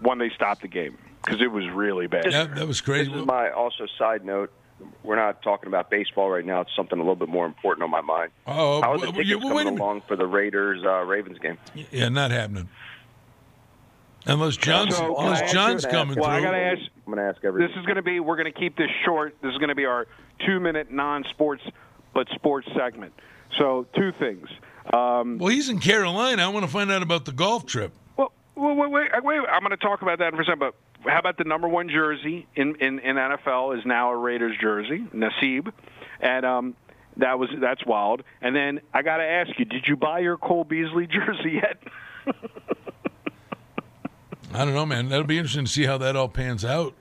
[0.00, 2.32] when they stopped the game because it was really bad.
[2.32, 3.10] that was crazy.
[3.10, 4.52] This is my also side note.
[5.02, 6.62] We're not talking about baseball right now.
[6.62, 8.30] It's something a little bit more important on my mind.
[8.46, 11.58] Oh, How are the tickets yeah, well, coming along for the Raiders uh, Ravens game?
[11.90, 12.68] Yeah, not happening.
[14.26, 16.44] Unless John's So, unless ask John's coming well, I through.
[16.46, 16.80] gotta ask.
[17.06, 17.70] I'm going to ask everyone.
[17.70, 18.20] This is going to be.
[18.20, 19.34] We're going to keep this short.
[19.42, 20.06] This is going to be our
[20.46, 21.62] two-minute non-sports
[22.14, 23.12] but sports segment.
[23.58, 24.48] So, two things.
[24.92, 26.42] Um, well, he's in Carolina.
[26.42, 27.92] I want to find out about the golf trip.
[28.16, 29.38] Well, wait, wait, wait, wait.
[29.50, 30.58] I'm going to talk about that in a second.
[30.60, 30.74] But
[31.06, 35.06] how about the number one jersey in, in, in NFL is now a Raiders jersey,
[35.14, 35.72] Nassib,
[36.20, 36.76] and um,
[37.16, 38.22] that was that's wild.
[38.40, 41.82] And then I got to ask you, did you buy your Cole Beasley jersey yet?
[44.52, 45.08] I don't know, man.
[45.08, 46.94] That'll be interesting to see how that all pans out.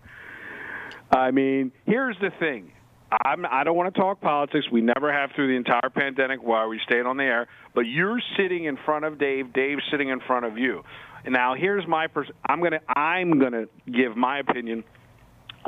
[1.11, 2.71] I mean, here's the thing.
[3.11, 4.67] I'm, I don't want to talk politics.
[4.71, 7.47] We never have through the entire pandemic while we stayed on the air.
[7.73, 9.53] But you're sitting in front of Dave.
[9.53, 10.83] Dave's sitting in front of you.
[11.25, 12.07] And now here's my.
[12.07, 12.79] Pers- I'm gonna.
[12.87, 14.83] I'm gonna give my opinion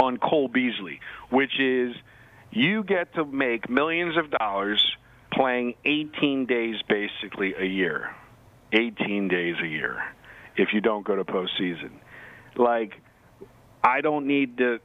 [0.02, 1.00] on Cole Beasley,
[1.30, 1.96] which is
[2.52, 4.82] you get to make millions of dollars
[5.34, 8.16] playing 18 days basically a year.
[8.74, 10.02] 18 days a year
[10.56, 11.92] if you don't go to postseason.
[12.56, 12.94] Like,
[13.84, 14.80] I don't need to.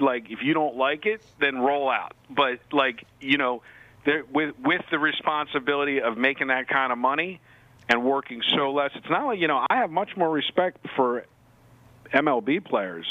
[0.00, 2.14] Like, if you don't like it, then roll out.
[2.28, 3.62] But like, you know,
[4.04, 7.40] there, with with the responsibility of making that kind of money
[7.88, 9.64] and working so less, it's not like you know.
[9.68, 11.24] I have much more respect for
[12.12, 13.06] MLB players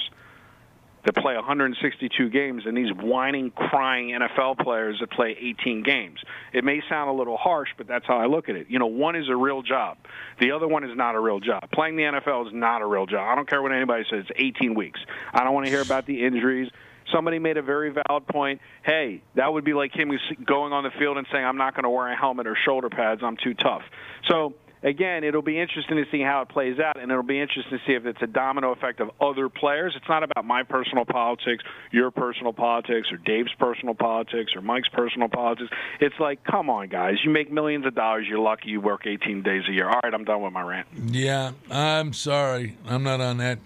[1.05, 6.19] that play 162 games and these whining, crying NFL players that play 18 games.
[6.53, 8.67] It may sound a little harsh, but that's how I look at it.
[8.69, 9.97] You know, one is a real job.
[10.39, 11.69] The other one is not a real job.
[11.71, 13.27] Playing the NFL is not a real job.
[13.29, 14.25] I don't care what anybody says.
[14.29, 14.99] It's 18 weeks.
[15.33, 16.69] I don't want to hear about the injuries.
[17.11, 18.61] Somebody made a very valid point.
[18.83, 20.11] Hey, that would be like him
[20.45, 22.89] going on the field and saying, I'm not going to wear a helmet or shoulder
[22.89, 23.21] pads.
[23.23, 23.81] I'm too tough.
[24.29, 27.79] So, again, it'll be interesting to see how it plays out, and it'll be interesting
[27.79, 29.93] to see if it's a domino effect of other players.
[29.95, 34.89] It's not about my personal politics, your personal politics, or Dave's personal politics, or Mike's
[34.89, 35.71] personal politics.
[35.99, 37.15] It's like, come on, guys.
[37.23, 38.27] You make millions of dollars.
[38.29, 39.87] You're lucky you work 18 days a year.
[39.87, 40.87] All right, I'm done with my rant.
[40.93, 42.77] Yeah, I'm sorry.
[42.85, 43.59] I'm not on that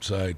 [0.00, 0.36] side.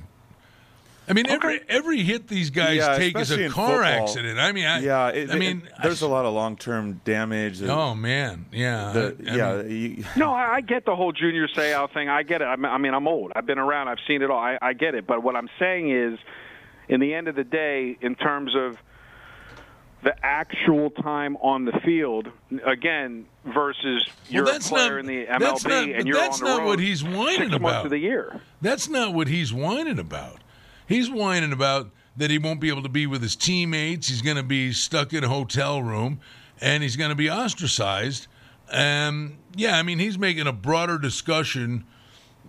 [1.09, 3.83] I mean, every every hit these guys Yeah, take is a car football.
[3.85, 4.39] accident.
[4.39, 7.63] I mean, I, yeah, it, I mean, it- there's a lot of long term damage.
[7.63, 9.63] Oh man, yeah, The- I- I yeah.
[9.63, 12.09] mean- you- No, I, I get the whole junior say out thing.
[12.09, 12.45] I get it.
[12.45, 13.33] I mean, I mean, I'm old.
[13.35, 13.89] I've been around.
[13.89, 14.39] I've seen it all.
[14.39, 15.07] I, I get it.
[15.07, 16.19] But what I'm saying is,
[16.89, 18.77] in the end of the day, in terms of
[20.03, 22.29] the actual time on the field,
[22.65, 26.31] again, versus you're a player not- in the that's MLB not- and but you're on
[26.39, 27.85] the not road what he's whining six months about.
[27.87, 28.41] of the year.
[28.63, 30.39] That's not what he's whining about.
[30.91, 34.09] He's whining about that he won't be able to be with his teammates.
[34.09, 36.21] He's going to be stuck in a hotel room,
[36.61, 38.27] and he's going to be ostracized.
[38.73, 41.85] Um, yeah, I mean, he's making a broader discussion.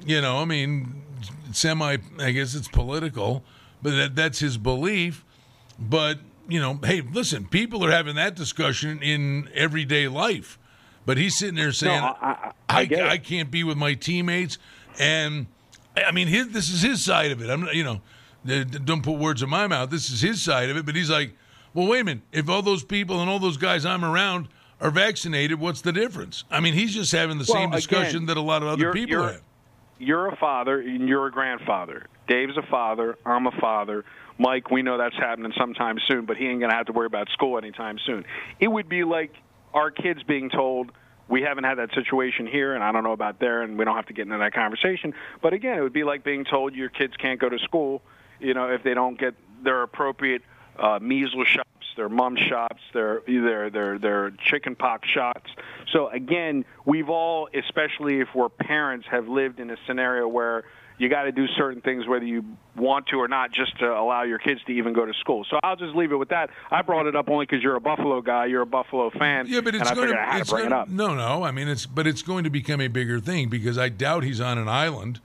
[0.03, 1.03] You know, I mean,
[1.51, 1.97] semi.
[2.17, 3.43] I guess it's political,
[3.83, 5.23] but that, that's his belief.
[5.77, 6.17] But
[6.49, 10.57] you know, hey, listen, people are having that discussion in everyday life.
[11.05, 14.57] But he's sitting there saying, I- I, I, can't be with my teammates.
[14.99, 15.47] And
[15.95, 17.49] I mean, his, this is his side of it.
[17.49, 18.01] I'm not, you know,
[18.45, 19.89] don't put words in my mouth.
[19.89, 20.85] This is his side of it.
[20.85, 21.33] But he's like,
[21.73, 22.23] well, wait a minute.
[22.31, 24.47] If all those people and all those guys I'm around
[24.79, 26.43] are vaccinated, what's the difference?
[26.49, 28.81] I mean, he's just having the Well, same discussion again, that a lot of other
[28.81, 29.41] you're- people you're- have.
[29.99, 32.07] you're a father and you're a grandfather.
[32.27, 33.17] Dave's a father.
[33.25, 34.05] I'm a father.
[34.39, 37.05] Mike, we know that's happening sometime soon, but he ain't going to have to worry
[37.05, 38.25] about school anytime soon.
[38.59, 39.33] It would be like
[39.73, 40.91] our kids being told,
[41.27, 43.95] we haven't had that situation here, and I don't know about there, and we don't
[43.95, 45.13] have to get into that conversation.
[45.41, 48.01] But again, it would be like being told your kids can't go to school,
[48.41, 50.41] you know, if they don't get their appropriate
[50.77, 55.49] uh, measles shots, their mum shots, their their their their chicken pox shots.
[55.91, 60.63] So again, we've all, especially if we're parents, have lived in a scenario where
[60.97, 64.21] you got to do certain things whether you want to or not just to allow
[64.21, 65.43] your kids to even go to school.
[65.49, 66.51] So I'll just leave it with that.
[66.69, 69.61] I brought it up only because you're a Buffalo guy, you're a Buffalo fan, Yeah,
[69.61, 70.27] but it's going to.
[70.37, 70.89] It's to bring going, it up.
[70.89, 71.43] No, no.
[71.43, 74.39] I mean, it's but it's going to become a bigger thing because I doubt he's
[74.39, 75.19] on an island.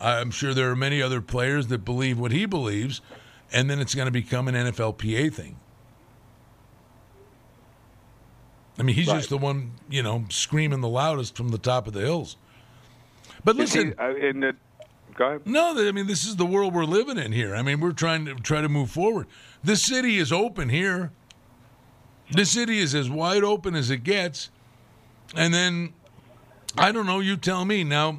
[0.00, 3.00] I'm sure there are many other players that believe what he believes,
[3.52, 5.56] and then it's going to become an NFLPA thing.
[8.78, 9.16] I mean, he's Right.
[9.16, 12.36] just the one, you know, screaming the loudest from the top of the hills.
[13.44, 14.54] But Is he- listen, uh, in the,
[15.16, 15.42] go ahead.
[15.46, 17.56] no, I mean, this is the world we're living in here.
[17.56, 19.26] I mean, we're trying to try to move forward.
[19.64, 21.10] This city is open here.
[22.30, 24.50] This city is as wide open as it gets.
[25.34, 25.92] And then,
[26.76, 27.18] I don't know.
[27.20, 28.18] You tell me now.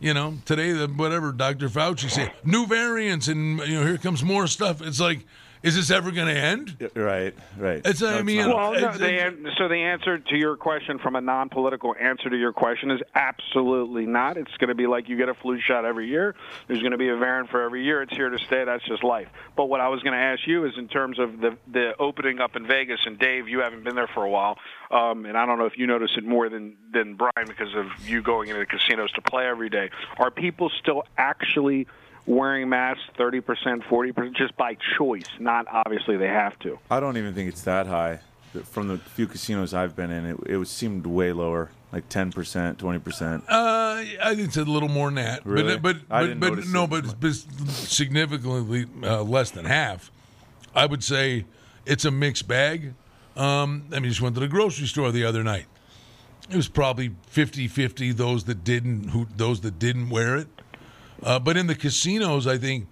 [0.00, 1.68] You know, today the whatever Dr.
[1.68, 4.80] Fauci said, new variants, and you know, here comes more stuff.
[4.80, 5.24] It's like
[5.62, 6.90] is this ever going to end?
[6.94, 7.80] Right, right.
[7.84, 8.56] It's, I mean, not.
[8.56, 12.28] Well, no, it's- the, an- so the answer to your question from a non-political answer
[12.30, 14.36] to your question is absolutely not.
[14.36, 16.34] It's going to be like you get a flu shot every year.
[16.66, 18.02] There's going to be a variant for every year.
[18.02, 18.64] It's here to stay.
[18.64, 19.28] That's just life.
[19.56, 22.40] But what I was going to ask you is in terms of the the opening
[22.40, 24.58] up in Vegas, and Dave, you haven't been there for a while,
[24.90, 27.86] um, and I don't know if you notice it more than than Brian because of
[28.08, 29.90] you going into the casinos to play every day.
[30.18, 31.86] Are people still actually
[32.28, 33.42] wearing masks 30%,
[33.88, 36.78] 40% just by choice, not obviously they have to?
[36.90, 38.20] I don't even think it's that high.
[38.64, 42.32] From the few casinos I've been in, it, it was seemed way lower, like ten
[42.32, 43.44] percent, twenty percent.
[43.46, 45.44] Uh, I think it's a little more than that.
[45.44, 45.76] Really?
[45.76, 46.90] But I but didn't but, but no, it.
[46.90, 50.10] but it's significantly uh, less than half.
[50.74, 51.44] I would say
[51.84, 52.94] it's a mixed bag.
[53.36, 55.66] Um, I mean, just went to the grocery store the other night.
[56.50, 60.48] It was probably 50-50 those that didn't who those that didn't wear it.
[61.22, 62.86] Uh, but in the casinos, I think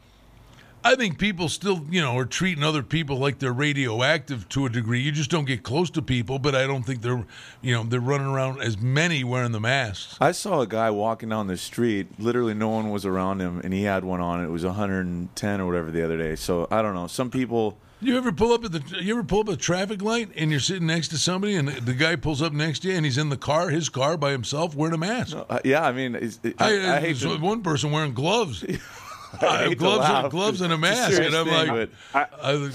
[0.87, 4.69] I think people still, you know, are treating other people like they're radioactive to a
[4.69, 5.01] degree.
[5.01, 7.25] You just don't get close to people, but I don't think they're,
[7.61, 10.17] you know, they're running around as many wearing the masks.
[10.21, 12.07] I saw a guy walking down the street.
[12.21, 14.45] Literally, no one was around him, and he had one on.
[14.45, 16.37] It was 110 or whatever the other day.
[16.37, 17.09] So I don't know.
[17.09, 17.79] Some people.
[18.01, 20.51] You ever pull up at the you ever pull up at a traffic light and
[20.51, 23.05] you're sitting next to somebody and the, the guy pulls up next to you and
[23.07, 25.35] he's in the car, his car by himself wearing a mask.
[25.37, 28.65] Uh, yeah, I mean, it's, it, I, I, I hate to, one person wearing gloves.
[29.41, 30.25] I hate to gloves, laugh.
[30.25, 32.71] and, gloves and a It's a mask, serious and I'm thing, like, but- I-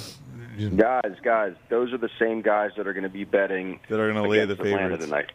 [0.75, 4.11] Guys, guys, those are the same guys that are going to be betting that are
[4.11, 5.31] going to lay the against Atlanta favorites tonight.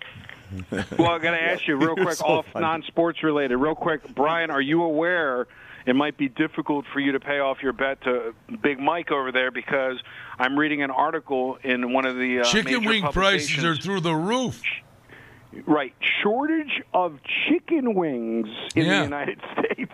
[0.98, 2.62] Well, I'm going to ask you real quick, so off funny.
[2.64, 4.50] non-sports related, real quick, Brian.
[4.50, 5.48] Are you aware
[5.86, 9.30] it might be difficult for you to pay off your bet to Big Mike over
[9.32, 9.96] there because
[10.38, 14.14] I'm reading an article in one of the uh, chicken wing prices are through the
[14.14, 14.60] roof.
[15.66, 17.18] right shortage of
[17.48, 18.98] chicken wings in Yeah.
[18.98, 19.92] the United States.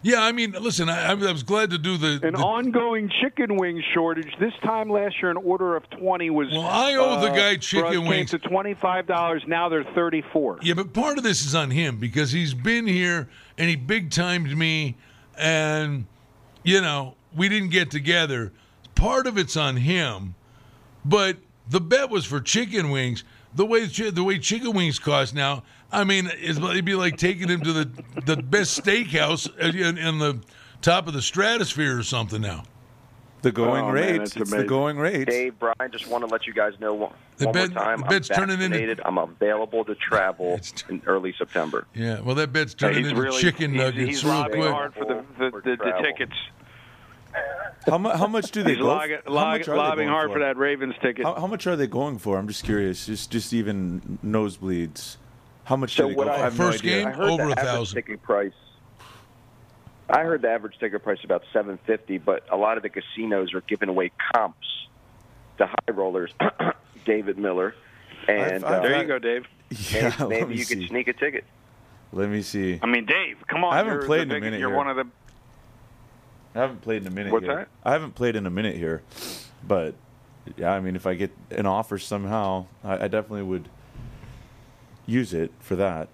[0.00, 2.20] Yeah, I mean, listen, I, I was glad to do the.
[2.22, 4.32] An the- ongoing chicken wing shortage.
[4.38, 6.52] This time last year, an order of twenty was.
[6.52, 8.30] Well, I owe the uh, guy for us chicken wings.
[8.30, 9.42] to twenty five dollars.
[9.48, 10.60] Now they're thirty four.
[10.62, 13.28] Yeah, but part of this is on him because he's been here
[13.58, 14.96] and he big timed me,
[15.38, 16.06] and
[16.62, 18.52] you know we didn't get together.
[18.94, 20.34] Part of it's on him,
[21.04, 21.36] but
[21.68, 23.24] the bet was for chicken wings.
[23.54, 27.60] The way the way chicken wings cost now, I mean, it'd be like taking him
[27.62, 27.90] to the
[28.26, 30.40] the best steakhouse uh, in, in the
[30.82, 32.42] top of the stratosphere or something.
[32.42, 32.64] Now,
[33.42, 34.34] The going Oh, man, rates.
[34.34, 35.30] that's it's the going rates.
[35.30, 38.00] Dave, Brian, just want to let you guys know one, The one bed- more time.
[38.08, 41.86] the I'm turning into- I'm available to travel in early September.
[41.94, 44.72] yeah, well, that bet's turning he's into really chicken he's, nuggets he's real lobbying quick.
[44.72, 46.34] hard for the the, the, the tickets.
[47.86, 48.86] How, mu- how much do they go?
[48.86, 50.34] log- how log- much are they lobbying going hard for?
[50.34, 51.24] for that Ravens ticket.
[51.24, 52.38] How, how much are they going for?
[52.38, 53.06] I'm just curious.
[53.06, 55.16] Just just even nosebleeds.
[55.64, 56.40] How much So do they what go I- for?
[56.40, 56.96] I have no First idea.
[56.98, 57.06] game?
[57.08, 57.94] I heard Over the a thousand.
[57.94, 58.52] ticket price.
[60.10, 63.52] I heard the average ticket price about seven fifty, but a lot of the casinos
[63.54, 64.66] are giving away comps
[65.58, 66.32] to high rollers.
[67.04, 67.74] David Miller,
[68.26, 69.46] and I've- I've uh, there you go, Dave.
[69.92, 70.76] Yeah, maybe, maybe you see.
[70.76, 71.44] could sneak a ticket.
[72.12, 72.78] Let me see.
[72.82, 73.74] I mean, Dave, come on.
[73.74, 74.76] I haven't you're played the in a big- minute You're here.
[74.78, 75.04] one of the.
[76.54, 77.54] I haven't played in a minute What's here.
[77.56, 77.68] that?
[77.84, 79.02] I haven't played in a minute here,
[79.66, 79.94] but
[80.56, 83.68] yeah, I mean, if I get an offer somehow, I, I definitely would
[85.06, 86.08] use it for that.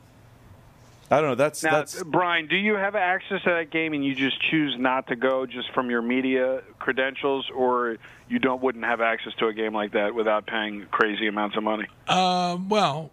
[1.11, 1.34] I don't know.
[1.34, 4.74] That's Now, that's Brian, do you have access to that game and you just choose
[4.78, 7.98] not to go just from your media credentials, or
[8.28, 11.62] you don't wouldn't have access to a game like that without paying crazy amounts of
[11.62, 11.86] money?
[12.09, 13.11] Um, well,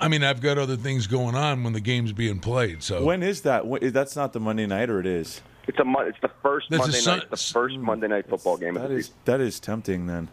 [0.00, 2.82] I mean, I've got other things going on when the game's being played.
[2.82, 3.64] So when is that?
[3.92, 5.40] That's not the Monday night, or it is.
[5.68, 8.56] It's a mon- it's the first That's Monday Sun- night, the first Monday night football
[8.56, 9.18] game of That the is season.
[9.26, 10.06] that is tempting.
[10.06, 10.28] Then,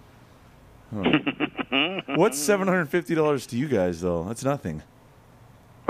[0.94, 2.02] Huh.
[2.16, 4.24] what's seven hundred fifty dollars to you guys though?
[4.26, 4.84] That's nothing.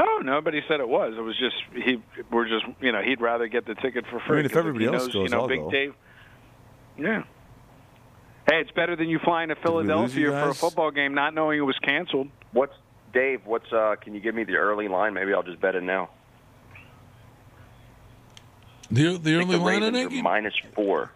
[0.05, 1.13] Oh, nobody said it was.
[1.17, 2.01] It was just he.
[2.29, 4.39] We're just you know he'd rather get the ticket for free.
[4.39, 5.71] I mean, if everybody else knows, goes, you know, I'll Big go.
[5.71, 5.93] Dave.
[6.97, 7.23] Yeah.
[8.49, 11.61] Hey, it's better than you flying to Philadelphia for a football game not knowing it
[11.61, 12.27] was canceled.
[12.51, 12.73] What's
[13.13, 13.45] Dave?
[13.45, 13.95] What's uh?
[14.01, 15.13] Can you give me the early line?
[15.13, 16.09] Maybe I'll just bet it now.
[18.91, 20.23] the the early the line on Ravens that game.
[20.23, 21.11] minus four.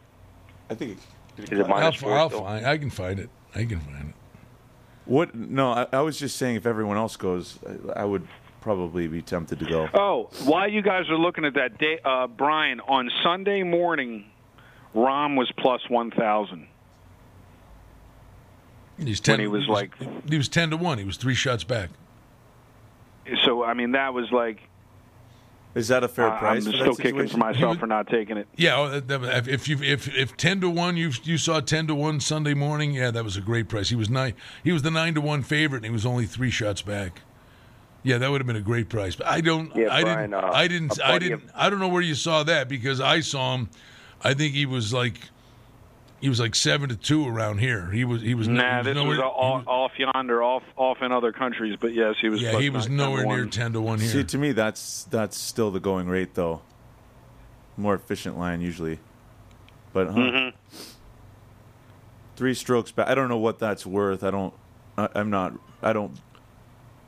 [0.69, 0.97] I think.
[1.37, 2.13] Is it I'll, minus four?
[2.13, 2.65] I'll find.
[2.65, 3.29] I can find it.
[3.53, 4.15] I can find it.
[5.05, 5.35] What?
[5.35, 7.59] No, I, I was just saying if everyone else goes,
[7.93, 8.25] I, I would
[8.67, 9.87] probably be tempted to go.
[9.93, 14.25] Oh, while you guys are looking at that, day, uh, Brian, on Sunday morning,
[14.93, 16.67] Rahm was plus one thousand.
[18.99, 19.33] He's ten.
[19.35, 19.93] When he was like-
[20.29, 20.97] he was ten to one.
[20.97, 21.91] He was three shots back.
[23.45, 24.59] So I mean, that was like
[25.75, 26.65] Is that a fair I- price?
[26.65, 27.39] I'm for still that kicking for situation?
[27.39, 28.47] myself for not taking it.
[28.57, 31.87] Yeah, oh, that- that- if you if if ten to one you you saw ten
[31.87, 33.87] to one Sunday morning, yeah, that was a great price.
[33.87, 34.33] He was nine.
[34.61, 37.21] He was the nine to one favorite, and he was only three shots back.
[38.07, 39.17] Yeah, that would have been a great price.
[39.17, 39.75] But I don't.
[39.75, 40.43] Yeah, I Brian, didn't.
[40.45, 40.97] uh, I didn't.
[40.97, 41.43] a I buddy didn't.
[41.43, 43.69] of- I don't know where you saw that because I saw him.
[44.23, 45.15] I think he was like
[46.21, 47.91] he was like seven to two around here.
[47.91, 51.11] He was he was Nah, he this nowhere, was all, off yonder, off off in
[51.11, 51.75] other countries.
[51.81, 52.41] But yes, he was.
[52.41, 53.49] yeah he was nine- nowhere number near one.
[53.51, 54.09] ten to one here.
[54.09, 56.61] See, to me, that's that's still the going rate, though.
[57.75, 58.99] More efficient line usually,
[59.91, 60.13] but huh.
[60.13, 60.53] Mhm.
[62.37, 63.07] three strokes back.
[63.09, 64.23] I don't know what that's worth.
[64.23, 64.53] I don't.
[64.97, 65.53] I, I'm not.
[65.83, 66.17] I don't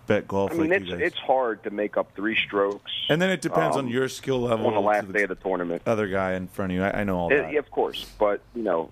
[0.10, 1.07] bet golf I mean, like it's you guys.
[1.07, 2.91] it's hard to make up three strokes.
[3.10, 4.66] and then it depends um, on your skill level.
[4.68, 5.84] on the to last day of the tournament.
[5.86, 6.84] Other guy in front of you.
[6.84, 7.53] I, I know all Uh, that.
[7.53, 8.89] yeah, of course, but you know,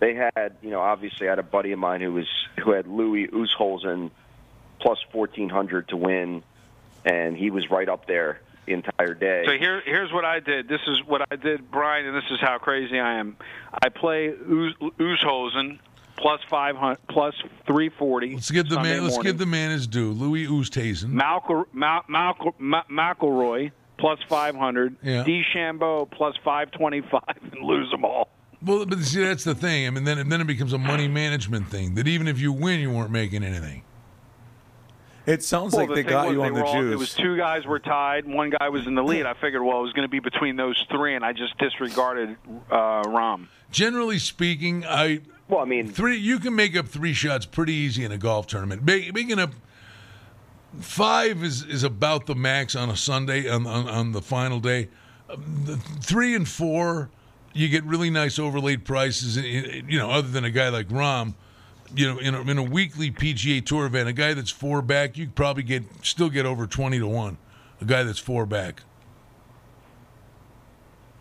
[0.00, 2.28] they had you know obviously I had a buddy of mine who was
[2.62, 4.10] who had Louis Oosthuizen
[4.80, 6.42] plus fourteen hundred to win,
[7.06, 9.44] and he was right up there the entire day.
[9.46, 10.68] So here, here's what I did.
[10.68, 13.38] This is what I did, Brian, and this is how crazy I am.
[13.82, 15.78] I play Oos- Oosthuizen
[16.18, 17.34] plus five hundred, plus
[17.66, 18.34] three forty.
[18.34, 19.02] Let's give the Sunday man.
[19.04, 19.32] Let's morning.
[19.32, 20.10] give the man his due.
[20.12, 21.12] Louis Oosthuizen.
[21.12, 24.96] Malcol, Mal, Malcol, Ma- McIlroy plus five hundred.
[25.02, 25.24] Yeah.
[25.24, 28.28] DeChambeau plus five twenty five, and lose them all.
[28.62, 29.86] Well, but see, that's the thing.
[29.86, 31.94] I mean, then and then it becomes a money management thing.
[31.94, 33.84] That even if you win, you weren't making anything.
[35.26, 36.92] It sounds Well, like the they got was you they on the were all- juice.
[36.94, 39.26] It was two guys were tied, one guy was in the lead.
[39.26, 42.36] I figured, well, it was going to be between those three, and I just disregarded
[42.70, 43.48] uh, Rahm.
[43.70, 46.16] Generally speaking, I well, I mean, three.
[46.16, 48.84] You can make up three shots pretty easy in a golf tournament.
[48.84, 49.52] Make, making up
[50.80, 54.88] five is is about the max on a Sunday on on, on the final day.
[55.30, 57.10] Um, the three and four,
[57.54, 59.36] you get really nice overlaid prices.
[59.36, 61.34] You know, other than a guy like Rahm.
[61.94, 65.16] You know, in a, in a weekly PGA Tour event, a guy that's four back,
[65.16, 67.38] you probably get still get over twenty to one.
[67.80, 68.82] A guy that's four back.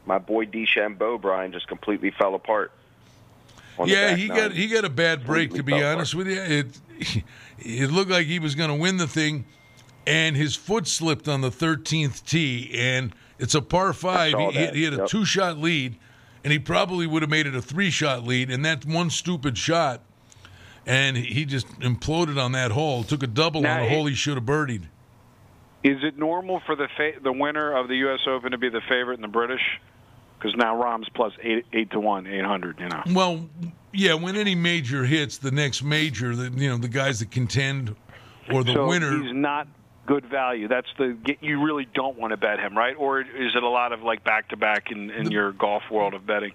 [0.05, 2.73] My boy DeChambeau, Brian, just completely fell apart.
[3.79, 4.37] On the Yeah, back he nine.
[4.37, 5.49] got he got a bad break.
[5.51, 7.23] To be Completely fell honest with you, it
[7.59, 9.45] it looked like he was going to win the thing,
[10.05, 14.33] and his foot slipped on the 13th tee, and it's a par five.
[14.37, 15.07] He, he had a yep.
[15.07, 15.97] two shot lead,
[16.43, 19.57] and he probably would have made it a three shot lead, and that one stupid
[19.57, 20.01] shot,
[20.85, 23.03] and he just imploded on that hole.
[23.03, 24.83] Took a double Now, on a it- hole he should have birdied.
[25.83, 28.19] Is it normal for the fa- the winner of the U.S.
[28.27, 29.61] Open to be the favorite in the British?
[30.37, 32.79] Because now Rahm's plus eight eight to one, eight hundred.
[32.79, 33.03] You know.
[33.11, 33.49] Well,
[33.91, 37.95] yeah, when any major hits, the next major, the you know the guys that contend
[38.51, 39.11] or the so winner.
[39.21, 39.67] he's not
[40.05, 40.67] good value.
[40.67, 42.95] That's the you really don't want to bet him, right?
[42.97, 46.13] Or is it a lot of like back to back in in your golf world
[46.13, 46.53] of betting?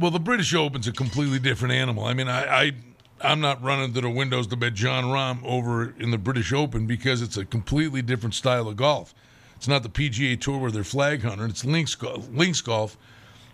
[0.00, 2.04] Well, the British Open's a completely different animal.
[2.04, 2.72] I mean, I, I
[3.20, 6.86] I'm not running to the windows to bet Jon Rahm over in the British Open
[6.86, 9.14] because it's a completely different style of golf.
[9.58, 11.50] It's not the PGA Tour where they're flag hunting.
[11.50, 12.28] It's links golf.
[12.30, 12.96] Links golf.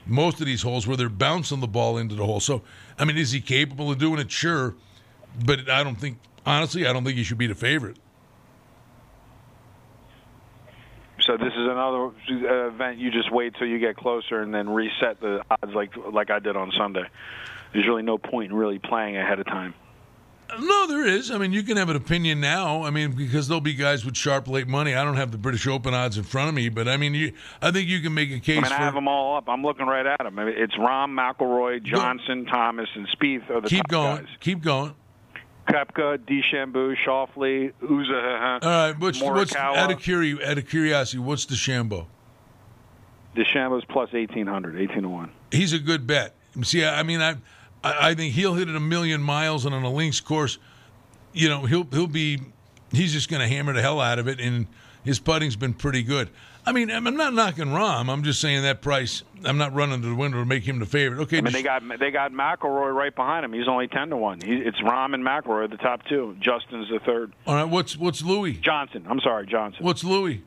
[0.05, 2.41] Most of these holes where they're bouncing the ball into the hole.
[2.41, 2.61] So,
[2.99, 4.31] I mean, is he capable of doing it?
[4.31, 4.75] Sure,
[5.47, 6.19] but I don't think.
[6.45, 7.97] Honestly, I don't think he should be the favorite.
[11.23, 12.99] So this is another uh, event.
[12.99, 16.39] You just wait till you get closer and then reset the odds, like like I
[16.39, 17.05] did on Sunday.
[17.73, 19.73] There's really no point in really playing ahead of time.
[20.61, 21.31] No, there is.
[21.31, 22.83] I mean, you can have an opinion now.
[22.83, 24.95] I mean, because there'll be guys with sharp late money.
[24.95, 27.33] I don't have the British Open odds in front of me, but I mean, you,
[27.63, 28.75] I think you can make a case I mean, for.
[28.75, 29.49] I have them all up.
[29.49, 30.39] I'm looking right at them.
[30.39, 34.17] It's Rahm, McIlroy, Johnson, Thomas, and Spieth are the keep top going.
[34.25, 34.37] guys.
[34.41, 34.95] Keep going.
[35.69, 38.59] Koepka, DeChambeau, Schauffele, Uza, uh-huh.
[38.63, 38.99] All right.
[38.99, 41.19] What's, what's out of curi- out of curiosity?
[41.19, 42.07] What's Shambo?
[43.35, 45.31] DeChambeau's plus 1800, 18 to one.
[45.51, 46.35] He's a good bet.
[46.63, 47.37] See, I I mean, I,
[47.85, 50.59] I I think he'll hit it a million miles, and on a links course,
[51.32, 52.41] you know, he'll he'll be,
[52.93, 54.66] he's just going to hammer the hell out of it, and
[55.05, 56.30] his putting's been pretty good.
[56.66, 58.09] I mean, I'm not knocking Rahm.
[58.09, 59.22] I'm just saying that price.
[59.45, 61.20] I'm not running to the window to make him the favorite.
[61.24, 63.53] Okay, I mean, just- they got they got McIlroy right behind him.
[63.53, 64.41] He's only 10 to one.
[64.41, 66.35] He, it's Rahm and McIlroy the top two.
[66.41, 67.35] Justin's the third.
[67.47, 67.68] all right.
[67.68, 68.55] What's what's Louis?
[68.55, 69.05] Johnson.
[69.11, 69.85] I'm sorry, Johnson.
[69.85, 70.43] What's Louis?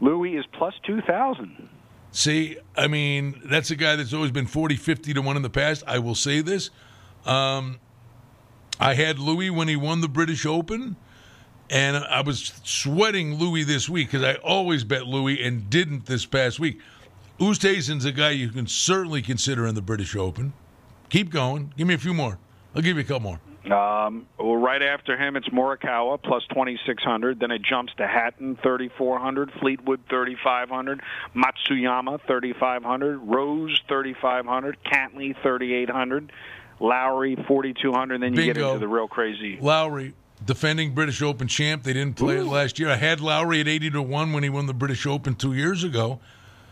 [0.00, 1.70] Louis is plus 2,000.
[2.16, 5.50] See, I mean, that's a guy that's always been 40, 50 to 1 in the
[5.50, 5.84] past.
[5.86, 6.70] I will say this.
[7.26, 7.78] Um,
[8.80, 10.96] I had Louis when he won the British Open,
[11.68, 16.24] and I was sweating Louis this week because I always bet Louis and didn't this
[16.24, 16.80] past week.
[17.38, 20.54] Oosthuizen's a guy you can certainly consider in the British Open.
[21.10, 21.74] Keep going.
[21.76, 22.38] Give me a few more.
[22.74, 23.40] I'll give you a couple more.
[23.70, 27.40] Um, well, right after him, it's Morikawa plus 2,600.
[27.40, 31.00] Then it jumps to Hatton 3,400, Fleetwood 3,500,
[31.34, 36.32] Matsuyama 3,500, Rose 3,500, Cantlay 3,800,
[36.80, 38.22] Lowry 4,200.
[38.22, 39.58] Then you get into the real crazy.
[39.60, 40.14] Lowry,
[40.44, 41.82] defending British Open champ.
[41.82, 42.90] They didn't play it last year.
[42.90, 45.82] I had Lowry at 80 to 1 when he won the British Open two years
[45.84, 46.20] ago.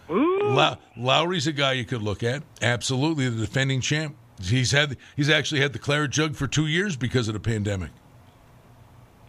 [0.09, 2.43] Low- Lowry's a guy you could look at.
[2.61, 4.15] Absolutely, the defending champ.
[4.43, 7.91] He's had he's actually had the claret jug for two years because of the pandemic.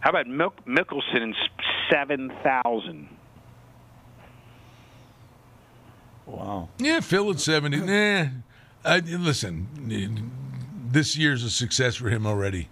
[0.00, 1.34] How about Mik- Mickelson in
[1.90, 3.08] 7,000?
[6.26, 6.68] Wow.
[6.78, 7.76] Yeah, Phil at 70.
[7.76, 8.30] Eh, nah.
[8.84, 9.66] I, listen,
[10.90, 12.68] this year's a success for him already.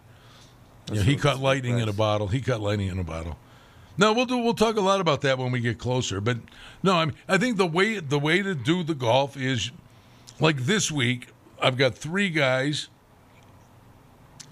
[0.90, 2.28] You know, he caught lightning in a bottle.
[2.28, 3.38] He caught lightning in a bottle.
[3.96, 4.38] No, we'll do.
[4.38, 6.20] We'll talk a lot about that when we get closer.
[6.20, 6.38] But
[6.82, 9.70] no, I mean, I think the way the way to do the golf is
[10.40, 11.28] like this week.
[11.60, 12.88] I've got three guys,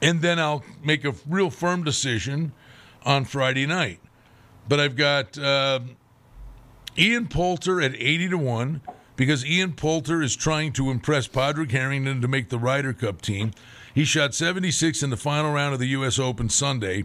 [0.00, 2.53] and then I'll make a real firm decision
[3.05, 4.00] on Friday night.
[4.68, 5.80] But I've got uh,
[6.96, 8.80] Ian Poulter at eighty to one
[9.16, 13.53] because Ian Poulter is trying to impress Padraig Harrington to make the Ryder Cup team.
[13.94, 16.18] He shot 76 in the final round of the U.S.
[16.18, 17.05] Open Sunday,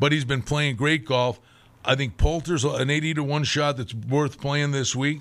[0.00, 1.40] but he's been playing great golf.
[1.84, 5.20] I think Poulter's an 80 to 1 shot that's worth playing this week.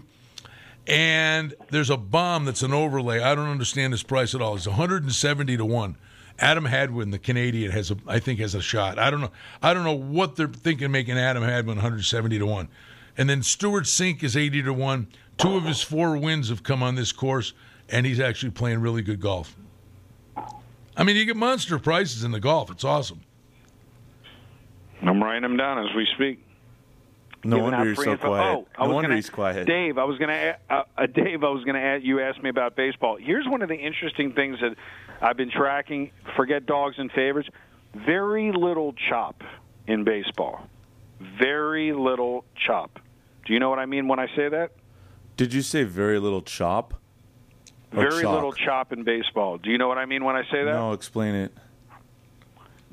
[0.88, 3.22] And there's a bomb that's an overlay.
[3.22, 4.56] I don't understand this price at all.
[4.56, 5.98] It's 170 to 1.
[6.40, 9.00] Adam Hadwin, the Canadian, has a I think has a shot.
[9.00, 9.32] I don't know.
[9.62, 12.68] I don't know what they're thinking making Adam Hadwin 170 to 1.
[13.18, 15.08] And then Stewart Cink is 80 to 1.
[15.38, 17.54] Two of his four wins have come on this course,
[17.90, 19.56] and he's actually playing really good golf.
[20.96, 22.70] I mean, you get monster prices in the golf.
[22.70, 23.22] It's awesome.
[25.02, 26.44] I'm writing them down as we speak.
[27.44, 28.56] No wonder you're so quiet.
[28.56, 29.68] Oh, I no wonder gonna- he's quiet.
[29.68, 32.06] Dave, I was going to, uh, uh, Dave, I was going to.
[32.06, 33.18] You asked me about baseball.
[33.18, 34.76] Here's one of the interesting things that
[35.22, 36.12] I've been tracking.
[36.36, 37.50] Forget dogs and favorites.
[37.94, 39.44] Very little chop
[39.88, 40.68] in baseball.
[41.20, 43.00] Very little chop.
[43.46, 44.72] Do you know what I mean when I say that?
[45.36, 46.94] Did you say very little chop?
[47.92, 48.34] Very chalk?
[48.34, 49.58] little chop in baseball.
[49.58, 50.74] Do you know what I mean when I say that?
[50.74, 51.54] No, explain it.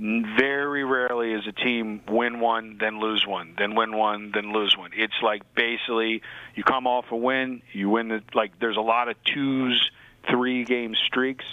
[0.01, 4.75] Very rarely is a team win one, then lose one, then win one, then lose
[4.77, 4.93] one.
[4.95, 6.23] It's like basically
[6.55, 8.59] you come off a win, you win the like.
[8.59, 9.91] There's a lot of twos,
[10.31, 11.45] three game streaks,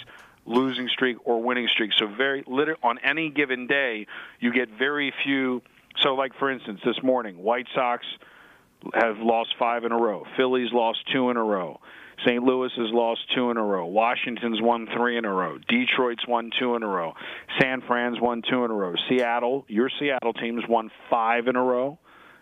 [0.46, 1.92] losing streak or winning streak.
[1.98, 4.06] So very liter- on any given day,
[4.40, 5.60] you get very few.
[6.00, 8.06] So like for instance, this morning, White Sox
[8.94, 10.24] have lost five in a row.
[10.38, 11.80] Phillies lost two in a row.
[12.26, 12.42] St.
[12.42, 13.86] Louis has lost two in a row.
[13.86, 15.58] Washington's won three in a row.
[15.68, 17.14] Detroit's won two in a row.
[17.60, 18.94] San Fran's won two in a row.
[19.08, 21.98] Seattle, your Seattle team's won five in a row.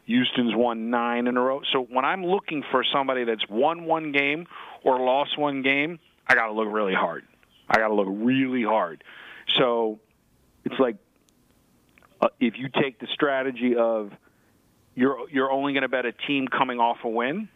[0.06, 1.60] Houston's won nine in a row.
[1.72, 4.46] So when I'm looking for somebody that's won one game
[4.84, 7.24] or lost one game, I got to look really hard.
[7.68, 9.02] I got to look really hard.
[9.58, 9.98] So
[10.64, 10.96] it's like
[12.20, 14.12] uh, if you take the strategy of
[14.94, 17.48] you're you're only going to bet a team coming off a win,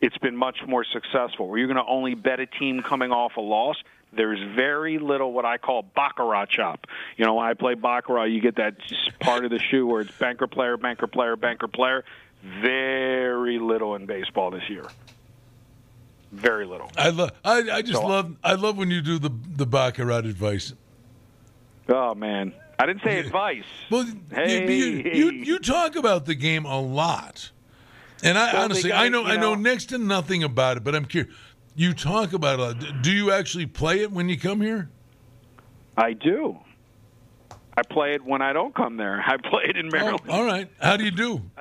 [0.00, 1.48] it's been much more successful.
[1.48, 3.76] Where you're going to only bet a team coming off a loss,
[4.12, 6.86] there's very little what I call baccarat chop.
[7.16, 8.76] You know, when I play baccarat, you get that
[9.20, 12.04] part of the shoe where it's banker player, banker player, banker player.
[12.60, 14.86] Very little in baseball this year.
[16.32, 16.90] Very little.
[16.96, 17.30] I love.
[17.44, 18.36] I, I just So- love.
[18.44, 20.74] I love when you do the the baccarat advice.
[21.88, 23.64] Oh man, I didn't say advice.
[23.90, 27.50] Well, hey, you, you, you you talk about the game a lot,
[28.22, 30.84] and I honestly gotta- I know you I know know- next to nothing about it,
[30.84, 31.34] but I'm curious.
[31.74, 33.02] You talk about it.
[33.02, 34.88] Do you actually play it when you come here?
[35.96, 36.58] I do.
[37.76, 39.22] I play it when I don't come there.
[39.26, 40.30] I play it in oh, Maryland.
[40.30, 40.70] All right.
[40.80, 41.42] How do you do?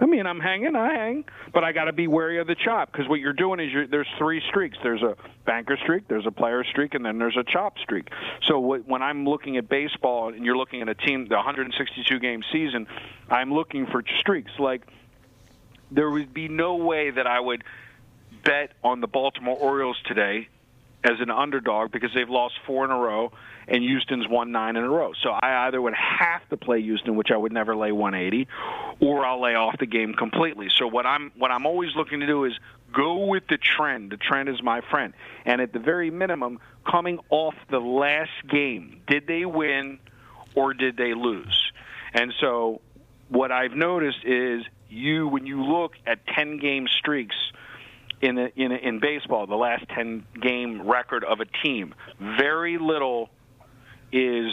[0.00, 2.92] I mean, I'm hanging, I hang, but I got to be wary of the chop
[2.92, 4.78] because what you're doing is you're, there's three streaks.
[4.82, 8.08] There's a banker streak, there's a player streak, and then there's a chop streak.
[8.46, 12.18] So what, when I'm looking at baseball and you're looking at a team, the 162
[12.20, 12.86] game season,
[13.28, 14.52] I'm looking for streaks.
[14.58, 14.86] Like
[15.90, 17.64] there would be no way that I would
[18.44, 20.48] bet on the Baltimore Orioles today
[21.04, 23.32] as an underdog because they've lost four in a row
[23.68, 25.12] and Houston's won nine in a row.
[25.22, 28.48] So I either would have to play Houston, which I would never lay 180,
[29.00, 30.68] or I'll lay off the game completely.
[30.74, 32.54] So what I'm what I'm always looking to do is
[32.92, 34.10] go with the trend.
[34.10, 35.12] The trend is my friend.
[35.44, 36.58] And at the very minimum,
[36.90, 39.98] coming off the last game, did they win
[40.54, 41.72] or did they lose?
[42.14, 42.80] And so
[43.28, 47.36] what I've noticed is you when you look at 10 game streaks
[48.20, 52.78] in a, in a, in baseball, the last 10 game record of a team, very
[52.78, 53.30] little
[54.12, 54.52] is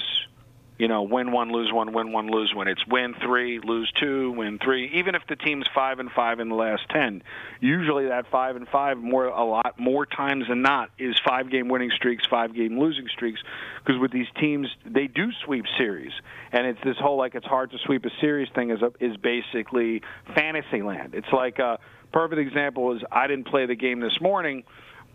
[0.78, 2.68] you know win one lose one win one lose one.
[2.68, 4.92] It's win three lose two win three.
[4.96, 7.24] Even if the team's five and five in the last ten
[7.60, 11.68] usually that five and five more a lot more times than not is five game
[11.68, 13.42] winning streaks five game losing streaks.
[13.84, 16.12] Because with these teams they do sweep series.
[16.52, 19.18] And it's this whole like it's hard to sweep a series thing is a, is
[19.18, 20.02] basically
[20.34, 21.16] fantasy land.
[21.16, 21.80] It's like a
[22.12, 24.64] perfect example is i didn't play the game this morning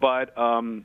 [0.01, 0.85] but um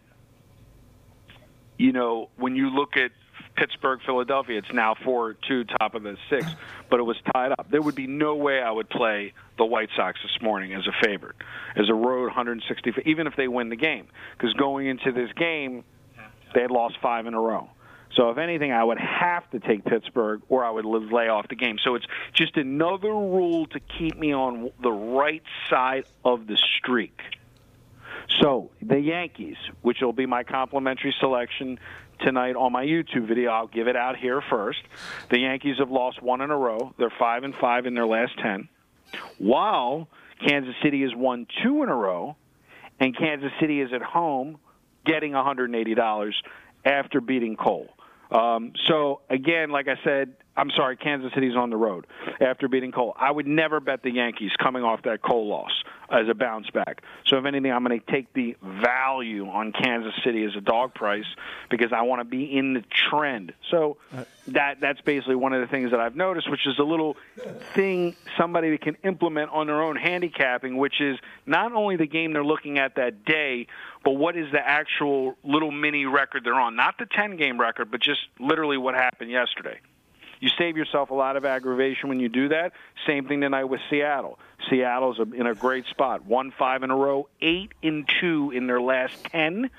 [1.78, 3.12] you know, when you look at
[3.56, 6.46] Pittsburgh, Philadelphia, it's now 4 2, top of the six,
[6.90, 7.68] but it was tied up.
[7.70, 11.06] There would be no way I would play the White Sox this morning as a
[11.06, 11.36] favorite,
[11.76, 14.08] as a road 160, even if they win the game.
[14.38, 15.84] Because going into this game,
[16.54, 17.70] they had lost five in a row.
[18.16, 21.56] So if anything, I would have to take Pittsburgh, or I would lay off the
[21.56, 21.78] game.
[21.84, 27.20] So it's just another rule to keep me on the right side of the streak.
[28.42, 31.80] So the Yankees, which will be my complimentary selection
[32.20, 34.80] tonight on my YouTube video, I'll give it out here first.
[35.30, 36.94] The Yankees have lost one in a row.
[36.98, 38.70] They're five and five in their last ten,
[39.38, 40.08] while
[40.46, 42.36] Kansas City has won two in a row,
[43.00, 44.58] and Kansas City is at home
[45.06, 46.34] getting $180
[46.84, 47.90] after beating Cole.
[48.32, 52.08] Um, so again, like I said, I'm sorry, Kansas City's on the road
[52.40, 53.14] after beating Cole.
[53.20, 55.72] I would never bet the Yankees coming off that Cole loss
[56.10, 57.02] as a bounce back.
[57.26, 60.94] So if anything, I'm going to take the value on Kansas City as a dog
[60.94, 61.26] price
[61.70, 63.54] because I want to be in the trend.
[63.70, 63.98] So
[64.48, 67.18] that that's basically one of the things that I've noticed, which is a little
[67.74, 72.46] thing somebody can implement on their own handicapping, which is not only the game they're
[72.46, 73.68] looking at that day,
[74.04, 76.76] but what is the actual little mini record they're on?
[76.76, 79.80] Not the 10 game record, but just literally what happened yesterday.
[80.40, 82.74] You save yourself a lot of aggravation when you do that.
[83.08, 84.40] Same thing tonight with Seattle.
[84.70, 86.26] Seattle's in a great spot.
[86.26, 89.70] One five in a row, eight in two in their last ten,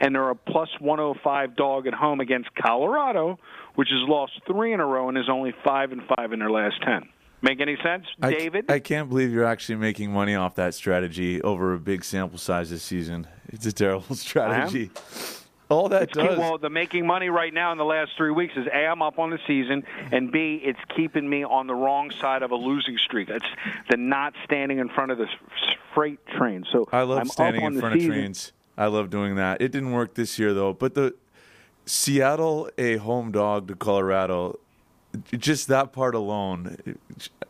[0.00, 3.38] and they're a plus 105 dog at home against Colorado,
[3.74, 6.50] which has lost three in a row and is only five and five in their
[6.50, 7.08] last ten.
[7.42, 8.70] Make any sense, I, David?
[8.70, 12.70] I can't believe you're actually making money off that strategy over a big sample size
[12.70, 13.26] this season.
[13.48, 14.90] It's a terrible strategy.
[15.70, 16.38] All that It's keep- does.
[16.38, 19.18] well, the making money right now in the last three weeks is a I'm up
[19.18, 22.98] on the season, and b it's keeping me on the wrong side of a losing
[22.98, 23.30] streak.
[23.30, 23.46] It's
[23.88, 25.26] the not standing in front of the
[25.94, 26.64] freight train.
[26.70, 28.52] So I love I'm standing up on in the front of trains.
[28.76, 29.60] I love doing that.
[29.62, 30.72] It didn't work this year though.
[30.74, 31.14] But the
[31.86, 34.58] Seattle a home dog to Colorado,
[35.32, 36.98] just that part alone,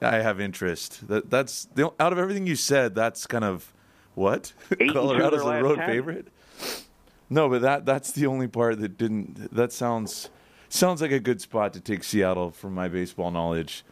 [0.03, 1.07] I have interest.
[1.09, 2.95] That that's the, out of everything you said.
[2.95, 3.73] That's kind of
[4.15, 5.89] what and Colorado's a road 10.
[5.89, 6.29] favorite.
[7.31, 9.53] No, but that that's the only part that didn't.
[9.55, 10.31] That sounds
[10.69, 13.85] sounds like a good spot to take Seattle from my baseball knowledge.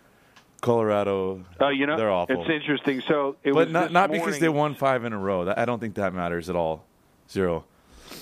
[0.60, 2.40] Colorado, Uh, you know, they're awful.
[2.40, 3.00] it's interesting.
[3.08, 5.52] So it but not not because they won five in a row.
[5.56, 6.84] I don't think that matters at all.
[7.28, 7.64] Zero.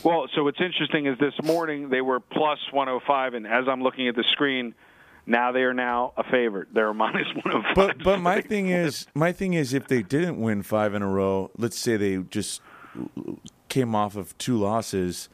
[0.04, 4.06] Well, so what's interesting is this morning they were plus 105, and as I'm looking
[4.08, 4.74] at the screen,
[5.26, 6.68] now they are now a favorite.
[6.72, 7.74] They're minus 105.
[7.74, 11.08] But but my thing is my thing is if they didn't win five in a
[11.08, 12.62] row, let's say they just
[13.71, 15.31] came off of two losses,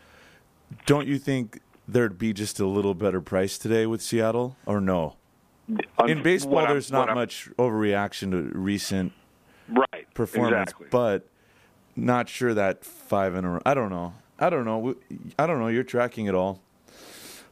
[0.85, 5.17] don't you think there'd be just a little better price today with Seattle or no?
[6.07, 9.13] In baseball, what there's not much overreaction to recent
[9.69, 10.87] right performance, exactly.
[10.91, 11.29] but
[11.97, 13.61] not sure that five in a row.
[13.67, 14.15] I don't know.
[14.39, 14.95] I don't know.
[15.37, 15.67] I don't know.
[15.67, 16.61] You're tracking it all,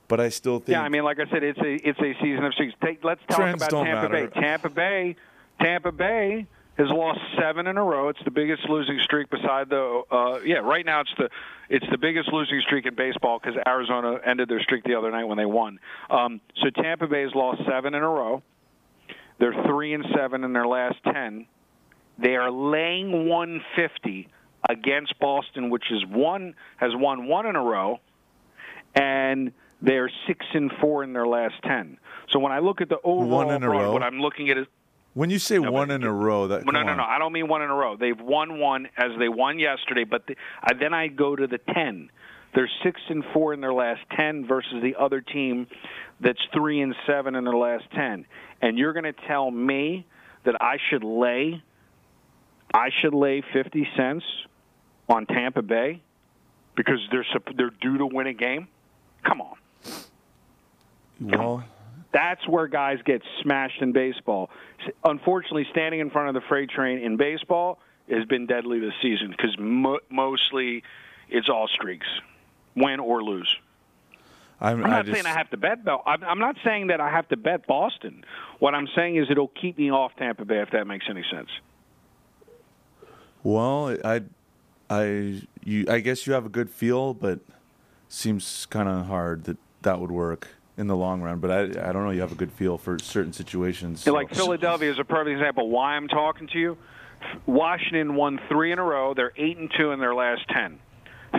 [0.07, 2.45] but I still think Yeah, I mean, like I said, it's a it's a season
[2.45, 2.75] of streaks.
[2.85, 4.29] Take, let's talk about Tampa matter.
[4.29, 4.41] Bay.
[4.41, 5.17] Tampa Bay,
[5.61, 8.09] Tampa Bay has lost seven in a row.
[8.09, 10.57] It's the biggest losing streak beside the uh, yeah.
[10.57, 11.29] Right now, it's the
[11.69, 15.25] it's the biggest losing streak in baseball because Arizona ended their streak the other night
[15.25, 15.79] when they won.
[16.11, 18.43] Um, so Tampa Bay has lost seven in a row.
[19.39, 21.47] They're three and seven in their last ten.
[22.19, 24.29] They are laying 150
[24.69, 27.99] against Boston, which is one has won one in a row,
[28.95, 29.53] and
[29.83, 31.99] they're six and four in their last ten.
[32.31, 33.93] So when I look at the overall, One in a row?
[33.93, 34.67] what I'm looking at is
[35.15, 36.97] when you say one in a row, that no, no, no, on.
[36.99, 37.05] no.
[37.05, 37.97] I don't mean one in a row.
[37.97, 41.59] They've won one as they won yesterday, but the, I, then I go to the
[41.59, 42.11] ten.
[42.55, 45.67] They're six and four in their last ten versus the other team
[46.21, 48.27] that's three and seven in their last ten.
[48.61, 50.07] And you're going to tell me
[50.45, 51.63] that I should lay,
[52.73, 54.25] I should lay fifty cents
[55.09, 56.03] on Tampa Bay
[56.77, 58.69] because they're they're due to win a game.
[59.25, 59.57] Come on.
[61.21, 61.65] Well,
[62.15, 64.49] That's where guys get smashed in baseball.
[65.03, 69.31] Unfortunately, standing in front of the freight train in baseball has been deadly this season
[69.31, 70.85] because mo- mostly
[71.29, 72.07] it's all streaks,
[72.77, 73.57] win or lose.
[74.61, 76.03] I'm, I'm I not just, saying I have to bet though.
[76.07, 78.25] I'm, I'm not saying that I have to bet Boston.
[78.61, 81.49] What I'm saying is it'll keep me off Tampa Bay if that makes any sense.
[83.43, 84.23] Well, I,
[84.89, 87.41] I, you, I guess you have a good feel, but
[88.09, 91.39] seems kind of hard that that would work in the long run.
[91.39, 92.11] But I, I don't know.
[92.11, 94.01] You have a good feel for certain situations.
[94.03, 95.69] So- Like Philadelphia is a perfect example.
[95.71, 96.79] Why I'm talking to you.
[97.47, 99.15] Washington won three in a row.
[99.15, 100.79] They're eight and two in their last ten.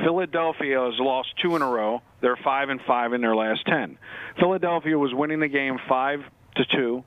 [0.04, 2.02] Philadelphia has lost two in a row.
[2.22, 3.98] They're five and five in their last ten.
[4.40, 6.20] Philadelphia was winning the game five
[6.56, 7.04] to two,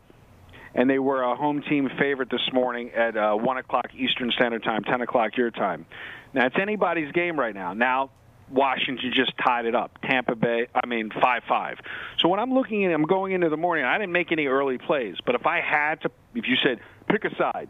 [0.75, 4.63] and they were a home team favorite this morning at uh, one o'clock Eastern Standard
[4.63, 5.85] Time, ten o'clock your time.
[6.33, 7.75] Now it's anybody's game right now.
[7.75, 8.11] Now
[8.51, 9.99] Washington just tied it up.
[10.03, 11.79] Tampa Bay, I mean five five.
[12.19, 13.85] So when I'm looking at, I'm going into the morning.
[13.85, 17.25] I didn't make any early plays, but if I had to, if you said pick
[17.25, 17.69] a side,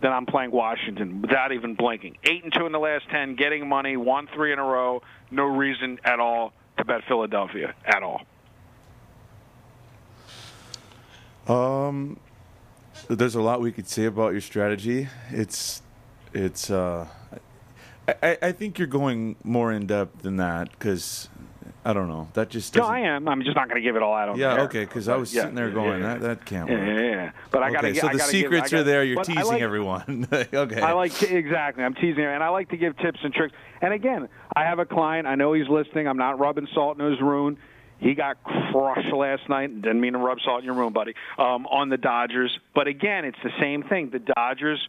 [0.00, 2.18] then I'm playing Washington without even blinking.
[2.24, 5.02] Eight and two in the last ten, getting money, won three in a row.
[5.30, 8.22] No reason at all to bet Philadelphia at all.
[11.48, 12.18] Um,
[13.08, 15.08] there's a lot we could say about your strategy.
[15.30, 15.82] It's,
[16.32, 16.70] it's.
[16.70, 17.08] Uh,
[18.08, 21.28] I, I- think you're going more in depth than that because
[21.84, 22.28] I don't know.
[22.34, 22.94] That just No, doesn't.
[22.94, 23.28] I am.
[23.28, 24.60] I'm just not going to give it all out yeah, air.
[24.62, 24.84] okay.
[24.84, 26.14] Because I was yeah, sitting there yeah, going, yeah.
[26.14, 26.98] that that can't Yeah, work.
[27.00, 27.30] yeah, yeah.
[27.50, 27.88] But I gotta.
[27.88, 29.04] Okay, so I the gotta give- secrets are there.
[29.04, 30.28] You're teasing like- everyone.
[30.32, 30.80] okay.
[30.80, 31.84] I like to, exactly.
[31.84, 33.54] I'm teasing and I like to give tips and tricks.
[33.80, 35.26] And again, I have a client.
[35.26, 36.06] I know he's listening.
[36.08, 37.56] I'm not rubbing salt in his wound.
[37.98, 39.80] He got crushed last night.
[39.80, 41.14] Didn't mean to rub salt in your wound, buddy.
[41.38, 44.10] Um, on the Dodgers, but again, it's the same thing.
[44.10, 44.80] The Dodgers.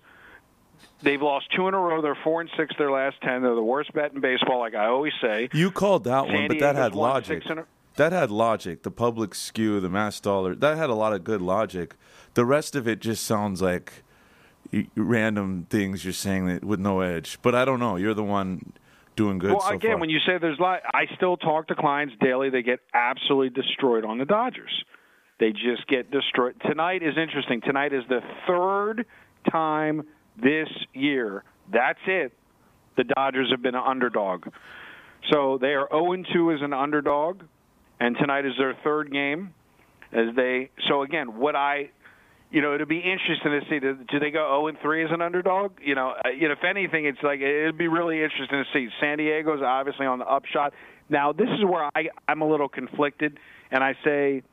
[1.02, 2.02] They've lost two in a row.
[2.02, 3.42] They're four and six their last ten.
[3.42, 5.50] They're the worst bet in baseball, like I always say.
[5.54, 7.46] You called that San one, but that Diego's had logic.
[7.46, 7.66] a-
[7.96, 8.84] That had logic.
[8.84, 11.96] The public skew, the mass dollar, that had a lot of good logic.
[12.36, 14.04] The rest of it just sounds like
[14.96, 17.38] random things you're saying that with no edge.
[17.42, 17.96] But I don't know.
[17.96, 18.74] You're the one
[19.16, 20.00] doing good well, so again, far.
[20.00, 22.50] when you say there's lot, I still talk to clients daily.
[22.50, 24.84] They get absolutely destroyed on the Dodgers.
[25.40, 26.56] They just get destroyed.
[26.66, 27.62] Tonight is interesting.
[27.62, 29.06] Tonight is the third
[29.52, 30.04] time
[30.42, 31.44] this year.
[31.72, 32.34] That's it.
[32.98, 34.46] The Dodgers have been an underdog.
[35.32, 37.42] So they are 0 2 as an underdog,
[38.00, 39.54] and tonight is their third game.
[40.12, 41.90] As they so again, what I
[42.52, 43.80] you know, it'd be interesting to see.
[43.80, 45.72] Do do they go 0 and 3 as an underdog?
[45.82, 48.90] You know, uh, you know, if anything, it's like it'd be really interesting to see.
[49.02, 50.74] San Diego's obviously on the upshot.
[51.10, 53.40] Now, this is where I I'm a little conflicted,
[53.72, 54.44] and I say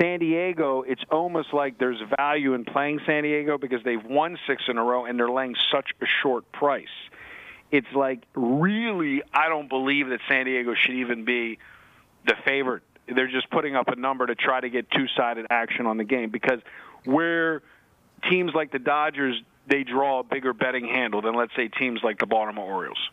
[0.00, 0.82] San Diego.
[0.82, 4.82] It's almost like there's value in playing San Diego because they've won six in a
[4.82, 6.86] row and they're laying such a short price.
[7.70, 11.58] It's like really, I don't believe that San Diego should even be
[12.26, 12.82] the favorite.
[13.12, 16.30] They're just putting up a number to try to get two-sided action on the game
[16.30, 16.60] because
[17.04, 17.62] where
[18.30, 22.18] teams like the Dodgers they draw a bigger betting handle than let's say teams like
[22.18, 23.10] the Baltimore Orioles.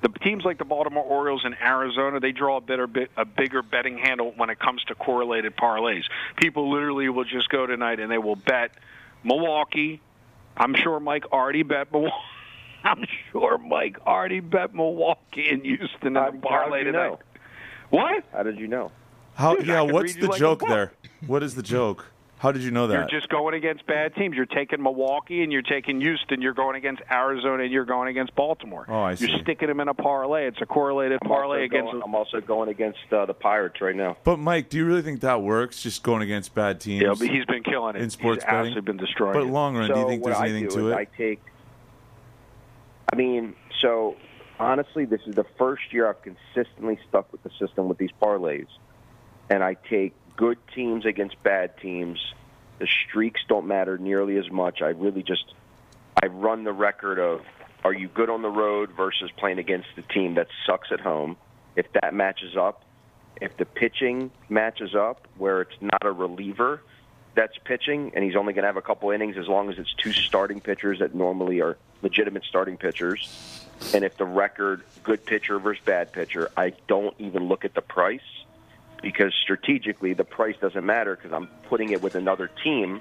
[0.00, 3.62] The teams like the Baltimore Orioles and Arizona, they draw a better bit a bigger
[3.62, 6.04] betting handle when it comes to correlated parlays.
[6.36, 8.70] People literally will just go tonight and they will bet
[9.24, 10.00] Milwaukee.
[10.56, 12.14] I'm sure Mike already bet Milwaukee.
[12.84, 17.08] I'm sure Mike already bet Milwaukee and Houston in How- the parlay did you tonight.
[17.08, 17.18] know?
[17.90, 18.24] What?
[18.32, 18.92] How did you know?
[19.34, 19.56] How?
[19.56, 19.80] Dude, yeah.
[19.80, 20.68] What's the like joke book.
[20.68, 20.92] there?
[21.26, 22.06] What is the joke?
[22.38, 23.10] How did you know that?
[23.10, 24.36] You're just going against bad teams.
[24.36, 26.40] You're taking Milwaukee and you're taking Houston.
[26.40, 28.86] You're going against Arizona and you're going against Baltimore.
[28.88, 29.28] Oh, I see.
[29.28, 30.46] You're sticking them in a parlay.
[30.46, 31.90] It's a correlated I'm parlay against.
[31.90, 34.16] going, I'm also going against uh, the Pirates right now.
[34.22, 35.82] But Mike, do you really think that works?
[35.82, 37.02] Just going against bad teams?
[37.02, 38.02] Yeah, but he's been killing it.
[38.02, 38.72] in sports he's betting.
[38.72, 40.76] absolutely been destroying But long run, so do you think what there's I anything do
[40.76, 40.96] to is it?
[40.96, 41.40] I take.
[43.12, 44.16] I mean, so
[44.60, 48.68] honestly, this is the first year I've consistently stuck with the system with these parlays,
[49.50, 52.18] and I take good teams against bad teams.
[52.78, 54.80] The streaks don't matter nearly as much.
[54.80, 55.52] I really just
[56.22, 57.42] I run the record of
[57.84, 61.36] are you good on the road versus playing against the team that sucks at home.
[61.76, 62.84] If that matches up,
[63.40, 66.82] if the pitching matches up where it's not a reliever
[67.34, 69.92] that's pitching and he's only going to have a couple innings as long as it's
[69.94, 75.58] two starting pitchers that normally are legitimate starting pitchers and if the record good pitcher
[75.60, 78.20] versus bad pitcher I don't even look at the price
[79.02, 83.00] because strategically the price doesn't matter because I'm putting it with another team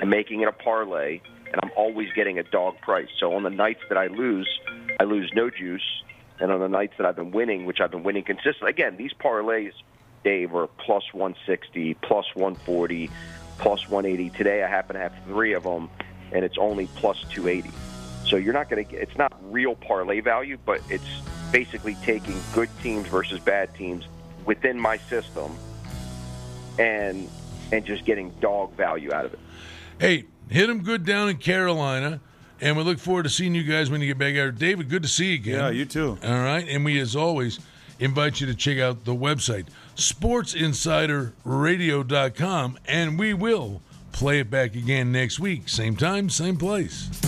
[0.00, 1.20] and making it a parlay
[1.52, 3.08] and I'm always getting a dog price.
[3.18, 4.48] So on the nights that I lose,
[5.00, 6.02] I lose no juice.
[6.40, 9.12] And on the nights that I've been winning, which I've been winning consistently, again, these
[9.12, 9.72] parlays,
[10.22, 13.10] Dave, are plus 160, plus 140,
[13.58, 14.30] plus 180.
[14.36, 15.90] Today I happen to have three of them,
[16.30, 17.70] and it's only plus 280.
[18.26, 18.94] So you're not going to.
[18.94, 21.08] It's not real parlay value, but it's
[21.50, 24.06] basically taking good teams versus bad teams
[24.48, 25.56] within my system
[26.78, 27.28] and
[27.70, 29.38] and just getting dog value out of it.
[30.00, 32.20] Hey, hit them good down in Carolina.
[32.60, 34.58] And we look forward to seeing you guys when you get back out.
[34.58, 35.60] David, good to see you again.
[35.60, 36.18] Yeah, you too.
[36.24, 36.66] All right.
[36.68, 37.60] And we, as always,
[38.00, 43.80] invite you to check out the website, sportsinsiderradio.com, and we will
[44.10, 45.68] play it back again next week.
[45.68, 47.27] Same time, same place.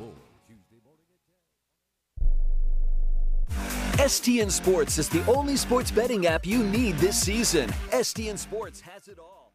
[3.97, 7.69] STN Sports is the only sports betting app you need this season.
[7.91, 9.53] STN Sports has it all.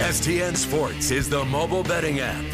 [0.00, 2.42] STN Sports is the mobile betting app